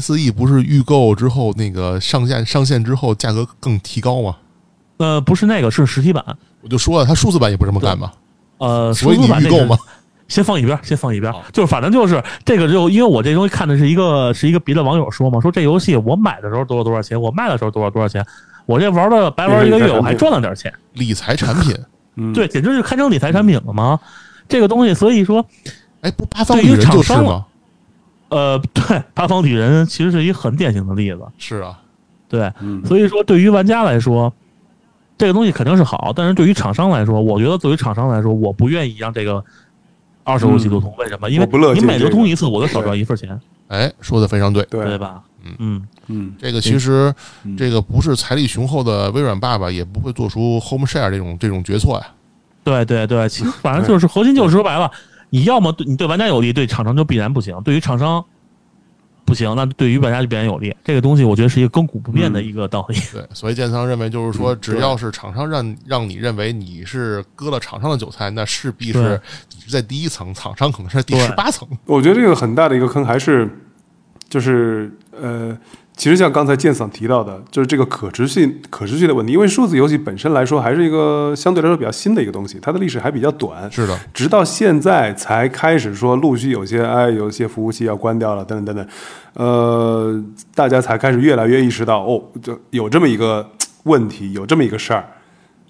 [0.00, 4.36] SE 不是预购之后那个上线上线之后价格更提高吗？
[4.98, 6.24] 呃，不是那个，是实体版。
[6.60, 8.12] 我就说了，它数字版也不这么干吧，
[8.58, 9.76] 呃，所以你数字版那个预购吗？
[10.28, 11.30] 先放一边，先放一边。
[11.52, 18.24] 就是反正就是这个就因为我这东西看的是一个是一个别的网友说嘛，说这游戏我买的时候多少多少钱，我卖的时候多少多少钱，
[18.66, 20.72] 我这玩了白玩一个月，我还赚了点钱。
[20.94, 21.76] 理财产品，
[22.16, 23.98] 嗯，对，简直是堪称理财产品了吗？
[24.48, 25.44] 这个东西，所以说，
[26.02, 27.46] 哎，不八方对于旅人就是厂商吗？
[28.28, 31.20] 呃，对，八方旅人其实是一个很典型的例子。
[31.38, 31.78] 是啊，
[32.28, 34.32] 对，嗯，所以说对于玩家来说，
[35.18, 39.44] 这个东西肯定是好，但是对于厂商来说，我觉得作为厂商来说，我不愿意让这个
[40.24, 40.94] 二手游戏流通。
[40.96, 41.28] 为什么？
[41.30, 43.38] 因为你每流通一次，我就少赚一份钱，
[43.68, 44.52] 哎，说的非常。
[44.52, 45.22] 对，对吧？
[45.58, 47.14] 嗯，嗯，这个其实
[47.44, 52.06] 嗯这个不是财力雄厚的微软爸爸也不会做出 Home Share 这种这种决策呀。
[52.64, 54.90] 对对对，其实 反正就是核心就是说白了，
[55.30, 58.24] 你要么对你对玩家有利，对厂商就必然不行；对于厂商
[59.24, 60.74] 不行，那对于玩家就必然有利。
[60.84, 62.96] 这个东西我觉得是一个亘古不变的一个道理。
[63.12, 69.20] 对，所以建仓认为就是说，嗯只要是厂商让让你认为你是割了厂商的韭菜，那势必是
[69.54, 71.66] 你是在第一层，厂商可能是在第对十八层。
[71.86, 73.48] 我觉得这个很大的一个坑还是，
[74.32, 75.54] 就是呃，
[75.94, 79.30] 其实像刚才剑嗓提到的，就是这个可持续可持续的问题。
[79.30, 83.70] 因为数字游戏本身来说，还是一个相对来说比较新的一个东西，它的历史还比较短。
[83.70, 88.94] 是的，直到现在才开始说，陆续有些哎，有些服务器要关掉了，等等等等，
[89.34, 90.24] 呃，
[90.54, 93.46] 大家才开始越来越意识到，哦，就有这么一个
[93.82, 95.04] 问题，有这么一个事儿。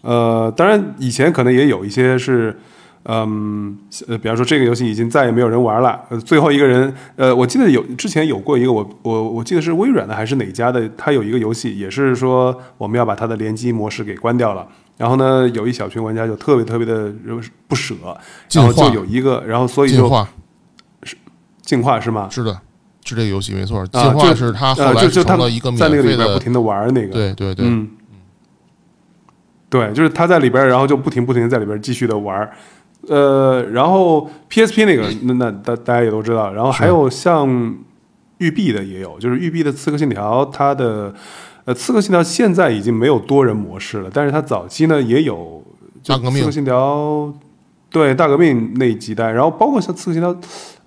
[0.03, 2.57] 呃，当然以前可能也有一些是，
[3.05, 3.77] 嗯，
[4.07, 14.67] 呃，比方说这个游戏已经再也没有人玩了，呃，最后一个人，呃，我记得有之前有过一个我我我记得是微软的还是哪家的，它有一个游戏也是说我们要把它的联机模式给关掉了。
[14.99, 17.13] 然后呢，有一小群玩家就特别特别的
[17.67, 17.95] 不舍，
[18.53, 20.29] 然后就有一个，然后所以就进化
[21.63, 22.29] 进化是吗？
[22.31, 22.53] 是的，
[23.05, 23.85] 是这个游戏没错。
[23.87, 27.89] 进啊，化是它后呃来成就就他们了一个免在那个里，边不停的玩那个，对对对，嗯，
[29.69, 32.53] 对，就是他在里边，然后就不停不停的在里边继续的玩儿，
[33.09, 37.77] 呃，然后 PSP 那个，那那大大家也都知道，然后还有像
[38.39, 41.13] 育碧的也有，就是育碧的《刺客信条》，它的
[41.65, 45.63] 呃《刺客信条》现在已经没有多人模式了，但是它早期呢也有，
[46.03, 47.33] 就大革命刺客信条》
[47.91, 50.33] 对大革命那几代，然后包括像《刺客信条》，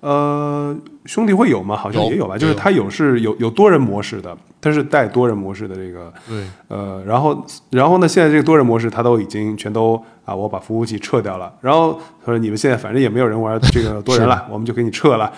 [0.06, 1.76] 呃，兄弟会有吗？
[1.76, 6.14] 好像也有吧，就是有它有是有有多人模式的，它是带多人模式的这个。
[6.30, 8.08] 对呃，然后，然后呢？
[8.08, 11.52] 现在这个多人模式，它都已经全都啊，我把服务器撤掉了。
[11.60, 15.34] 然后他说：“你们现在反正也没有人玩这个多人了，我们就给你撤了。”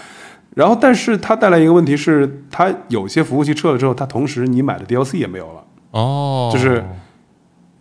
[0.54, 5.64] 然后，但是它带来一个问题是，它有些服务器撤了之后，它同时你买的 DLC 也没有了。
[5.92, 6.84] 哦，就是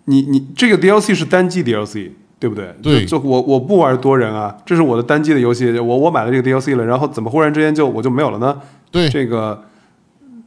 [0.05, 2.75] 你你这个 DLC 是单机 DLC，对不对？
[2.83, 8.61] 对就就我我不玩多人啊，这是我的单机的游戏，我我买了这个 DLC 了，然后怎么忽然之间就我就没有了呢？
[8.91, 9.65] 对这个，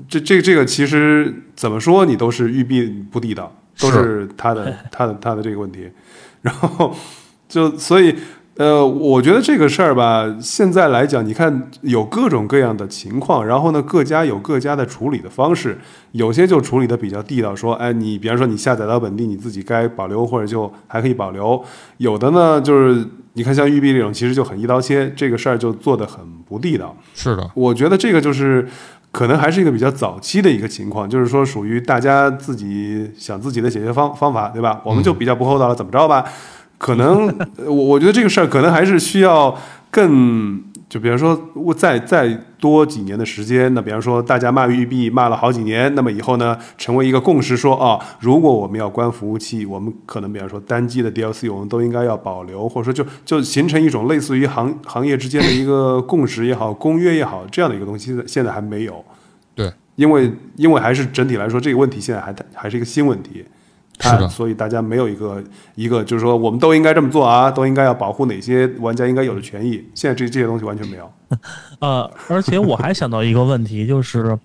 [0.08, 5.90] 这这这个其实怎么说你都是玉璧不地道，都是他的他的他的这个问题，
[6.42, 6.96] 然后
[7.48, 8.16] 就所以
[8.60, 15.78] 呃，我觉得这个事儿吧，现在来讲，你看有各种各样的情况，然后呢，各家有各家的处理的方式，
[16.12, 21.64] 有些就处理的比较地道，说，哎，你比方说你下载到本地，你自己该保留或者就还可以保留；
[22.00, 26.94] 有的呢，就是你看像玉璧这种，其实就很一刀切，这个事儿就做的很不地道。
[27.16, 28.68] 是的，我觉得这个就是
[29.10, 34.82] 可能还是一个比较早期的一个情况，就是说属于大家自己想自己的解决方方法，对吧？
[34.84, 36.26] 我们就比较不厚道了，怎么着吧？
[36.80, 37.28] 可能
[37.58, 39.56] 呃我我觉得这个事儿可能还是需要
[39.92, 40.64] 更。
[40.90, 42.28] 就比方说，我再再
[42.60, 59.06] 多几年的时间，那比方说大家骂育碧骂了好几年，那么以后呢，成为一个共识说，啊，如果我们要关服务器，我们可能比方说单机的 DLC 我们都应该要保留，或者说就就形成一种类似于行行业之间的一个共识也好，公约也好，这样的一个东西，现在现在还没有。
[59.54, 63.46] 对，因为因为还是整体来说，这个问题现在还还是一个新问题。
[64.00, 65.44] 它是的所以大家没有一个
[65.76, 69.74] 一个就是说我们都应该这么做啊，都应该要保护哪些玩家应该有的权益。
[69.94, 71.12] 现在这这些东西完全没有。
[71.80, 74.40] 呃，而且我还想到一个问题，就是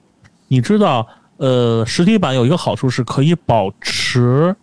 [0.48, 1.06] 你知道，
[1.38, 4.54] 呃，实体版有一个好处是可以保持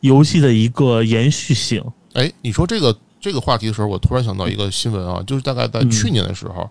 [0.00, 1.84] 游戏的一个延续性。
[2.14, 6.70] 哎，你说这个这个话题的时候，我突然想到一个新闻啊，就是大概在去年的时候，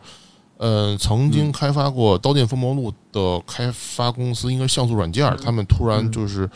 [0.58, 6.49] 呃，曾经开发过《刀剑风魔录》的开发公司应该是像素软件，他们突然就是，嗯、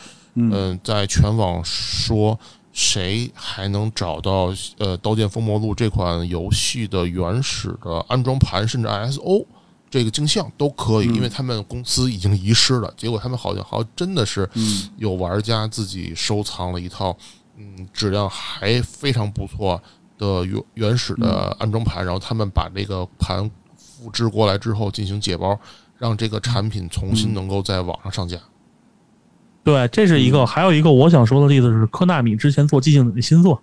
[0.82, 2.38] 在全网说
[2.72, 9.46] 谁还能找到呃《刀剑封魔录》这款游戏的原始的安装盘，甚至 ISO。
[9.88, 12.92] 这个镜像都可以，因为他们公司已经遗失了。
[12.96, 14.46] 结果他们好像好像真的是
[14.98, 17.16] 有玩家自己收藏了一套，
[17.56, 19.80] 嗯，质量还非常不错
[20.18, 25.58] 的原原始的安装盘，然后他们把这个盘复制过来之后进行解包，
[25.96, 28.36] 让这个产品重新能够在网上上架。
[29.66, 33.60] 对，这是一个，还有一个我想说的例子是科纳米之前做寂静岭的新作。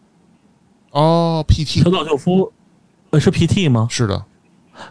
[0.92, 2.42] 哦《，PT 车道救夫》，
[3.12, 3.88] 呃，是 PT 吗？
[3.90, 4.22] 是的，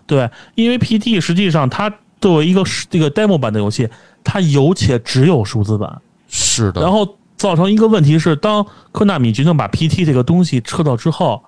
[0.06, 3.86] 对，因为 PT 实际上它作为一个这个 demo 版的游戏，
[4.24, 7.06] 它有且只有数字版，是的，然后
[7.36, 11.42] 造成一个问题是，当科纳米决定把 PT 这个东西撤掉之后，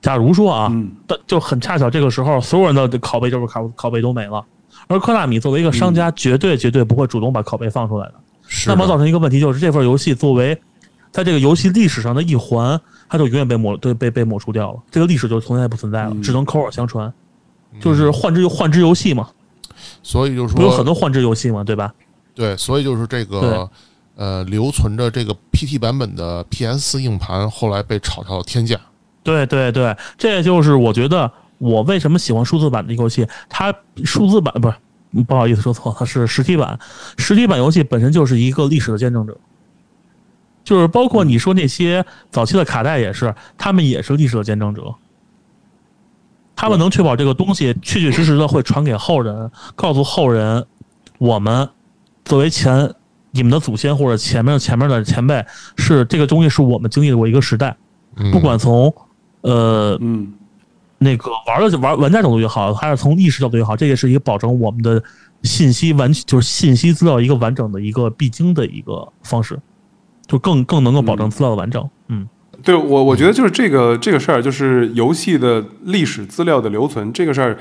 [0.00, 0.90] 假如说啊，嗯。
[1.06, 4.42] 但就很恰巧这个时候，所有人的拷贝就是拷拷贝都没了，
[4.86, 8.14] 而科纳米作为一个商家，绝对绝对不会主动把拷贝放出来的。
[8.54, 10.58] 是那么造，成一个问题就是，这份游戏作为
[11.10, 17.12] 在这个游戏历史上的一环，它就永远被抹对被被抹除掉了，这个历史就从来不存在了，只能口耳相传，
[17.80, 19.28] 就是换之换之游戏嘛，
[20.02, 21.92] 所以就是不有很，多换之游戏嘛，对吧？
[22.34, 23.68] 对，所以就是这个
[24.16, 28.78] 呃，留存着这个 PT 版本的 PS 硬盘，后来被炒到了天价。
[29.22, 33.26] 对对对，这就是我觉得我为什么喜欢数字版的游戏。
[33.48, 33.74] 它
[34.04, 34.74] 数字版不是，
[35.22, 36.78] 不好意思说错了，是实体版。
[37.18, 39.36] 实体版游戏本身就是一个历史的见证者，
[40.64, 44.94] 就是包括你说那些早期的卡带也是，他们也是历史的见证者。
[46.56, 50.64] 他们能确保这个东西确确实实的会传给后人，告诉后人，
[51.18, 51.68] 我们
[52.24, 52.94] 作为前
[53.32, 55.44] 你们的祖先或者前面前面的前辈，
[55.76, 57.76] 是这个东西是我们经历过一个时代，
[58.16, 58.94] 嗯不管从
[59.40, 60.32] 呃嗯，
[61.04, 65.00] 那个玩的玩玩家角度也好，还是从历史角度也好，这也是一个保证我们的
[65.42, 69.60] 信息完就是信息资料一个完整的一个必经的一个方式，
[70.26, 71.88] 就更更能够保证资料的完整。
[72.08, 72.26] 嗯，
[72.62, 77.58] 对我我觉得就是这个这个事儿，就是游戏的历史资料的留存这个事儿，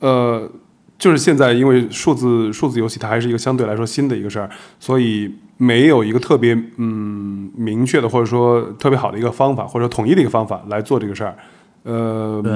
[0.00, 0.50] 呃，
[0.98, 11.36] 就是现在因为数字数字游戏它还是一个相对来说新的一个事儿，所以没有一个特别嗯明确的或者说特别好的一个方法或者说统一的一个方法来做这个事儿。
[11.84, 12.52] 呃，对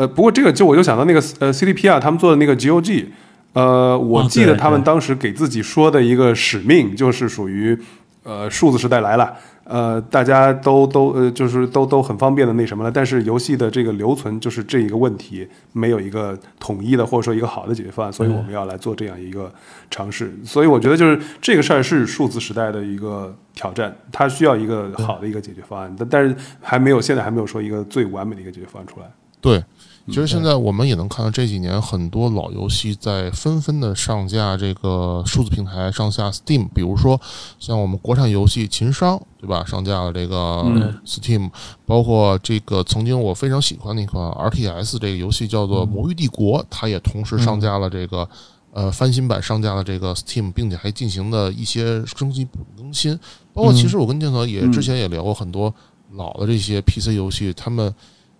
[0.00, 3.06] 呃，不过这个就我就想到那个呃 CDP 啊，他们做的那个 GOG，
[3.54, 7.78] 呃，我哦记得他们当时给自己说的一个使命就是属于
[8.24, 9.34] 呃数字时代来了。
[9.68, 19.52] 呃，大家都都呃，就是都都很方便的那什么了，但是游戏的这个留存就是这一个问题，没有一个统一的或者说一个好的解决方案，所以我们要来做这样一个
[19.90, 20.32] 尝试。
[20.44, 29.06] 所以我觉得就是这个事儿是数字时代的一个挑战，它需要一个好的一个解决方案，但但是还没有现在还没有说一个最完美的一个解决方案出来。
[29.40, 29.62] 对，
[30.06, 37.20] 其实现在我们也能看到这几年很多老游戏在纷纷的上架这个数字平台，上下 Steam，比如说
[37.58, 39.64] 像我们国产游戏《秦商》，对吧？
[39.64, 40.94] 上架了这个嗯。
[41.04, 41.50] Steam，
[41.84, 48.28] 包括这个曾经我非常喜欢的一款 RTS 这个游戏叫做《魔域帝国》，它也同时上架了这个。
[48.72, 53.18] 呃，翻新版上架了这个 Steam，并且还进行了一些升级补更新。
[53.54, 54.70] 包括其实我跟建泽也嗯。
[54.70, 55.74] 之前也聊过很多
[56.12, 57.94] 老的这些 PC 游戏，他们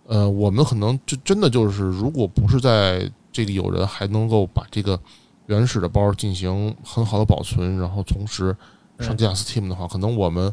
[0.07, 4.99] 呃，我们可能就真的就是，如果不是在这里有人还能够把这个
[5.47, 8.57] 原始的包进行很好的保存，然后同时
[9.01, 10.53] 上架 Steam 的话，可能我们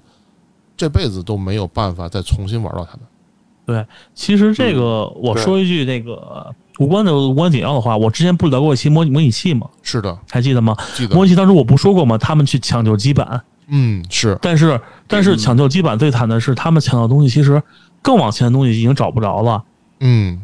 [0.75, 3.01] 这辈子都没有办法再重新玩到它们。
[3.65, 9.69] 对其实这个我说一句那个无关的无关紧要的话，我之前不是聊过一期模拟模拟器吗？
[9.81, 10.75] 是的，还记得吗？
[10.97, 12.17] 记得模，拟器当时我不说过吗？
[12.17, 17.63] 他们去抢救基板，嗯，是但是但是抢救基板最惨的是，他们抢到东西其实
[18.03, 19.63] 更往前的东西已经找不着了。
[19.99, 20.39] 嗯，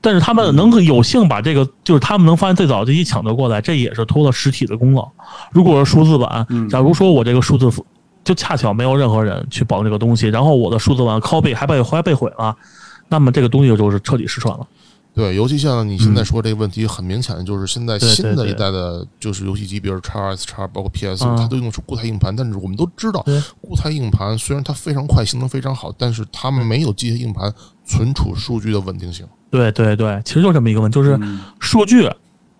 [0.00, 5.06] 但是他们能够有幸把这个，就是他们能发现最早这些抢救过来，这也是托了实体的功劳。
[5.50, 7.70] 如果是数字版，嗯假如说我这个数字
[8.24, 12.56] 就恰巧没有任何人去保这个东西，然后我的数字版 copy 还被还被毁了，
[13.08, 14.66] 那么这个东西就是彻底失传了。
[15.16, 21.34] 对，尤其像你现在说这个问题，很明显的就是现在新的一代的，就是游戏机，比如叉 S、叉包括 PS，嗯。
[21.38, 23.24] 它都用的是固态硬盘，但是我们都知道，
[23.62, 27.50] 固态硬盘虽然它非常快，性能非常好，但是它没有机械硬盘
[27.86, 29.26] 存储数据的稳定性。
[29.50, 31.18] 对对对，其实就这么一个问题，就是
[31.58, 32.06] 数据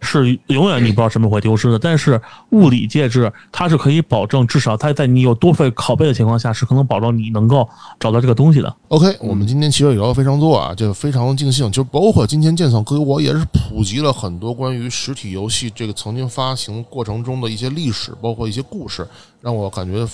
[0.00, 2.20] 是永远你不知道什么会丢失的，但是
[2.50, 7.68] 物理介质它是可以保证，至少它在你有多费拷贝的情况下，是可能保证你能够
[7.98, 8.76] 找到这个东西的。
[8.88, 19.06] OK，我们今天其实也聊得非常多啊，这个非常尽兴，就包括今天剑嫂给我也是普及了很多关于实体游戏这个曾经发行过程中的一些历史，包括一些故事，
[19.40, 20.06] 让我感觉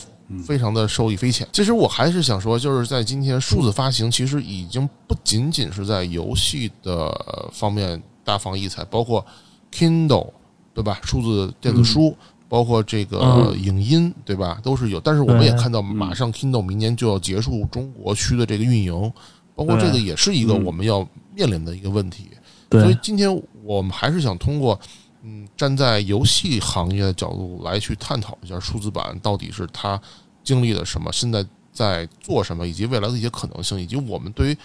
[0.42, 1.46] 非常的受益匪浅。
[1.52, 7.12] 其实我还是想说，就是在今天数字发行，其实已经不仅仅是在游戏的
[7.52, 9.24] 方面大放异彩，包括
[9.72, 10.30] Kindle
[10.74, 11.00] 对吧？
[11.02, 12.16] 数字电子书。
[12.48, 14.60] 包括这个嗯影音，对吧？
[14.62, 19.12] 都是有，但是我们也看到，马上 Kindle 明年就要结束中国区的这个运营，
[19.54, 21.00] 包括这个也是一个嗯我们要
[21.34, 22.28] 面临的一个问题。
[22.70, 24.78] 所以，今天我们还是想通过，
[25.22, 29.98] 嗯，站在游戏行业的角度来去探讨一下数字版到底是它
[30.44, 31.42] 经历了什么，现在
[31.72, 34.58] 在做什么，以及未来的一些可能性，以及我们对于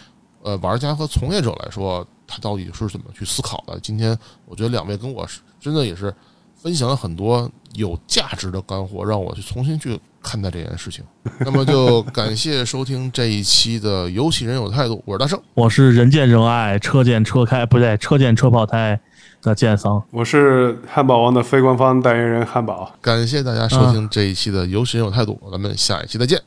[0.43, 3.79] 呃玩家和从业者来说，他到底是怎么去思考的。
[3.79, 6.13] 今天我觉得两位跟我是真的也是
[6.55, 11.03] 分享了很多有价值的干货，让我去重新去看待这件事情。
[11.41, 15.41] 那么就感谢收听这一期的游戏人有态度，我是大圣。
[15.53, 18.99] 我是人见人爱，车见车开，不对，车见车爆胎
[19.41, 20.03] 的剑桑。
[20.11, 22.91] 我是汉堡王的非官方代言人汉堡。
[23.01, 26.41] 感谢大家收听这一期的游戏人有态度，咱们下一期再见。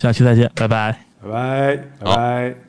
[0.00, 1.06] 下期再见，拜拜。
[1.22, 2.64] 拜拜，拜拜。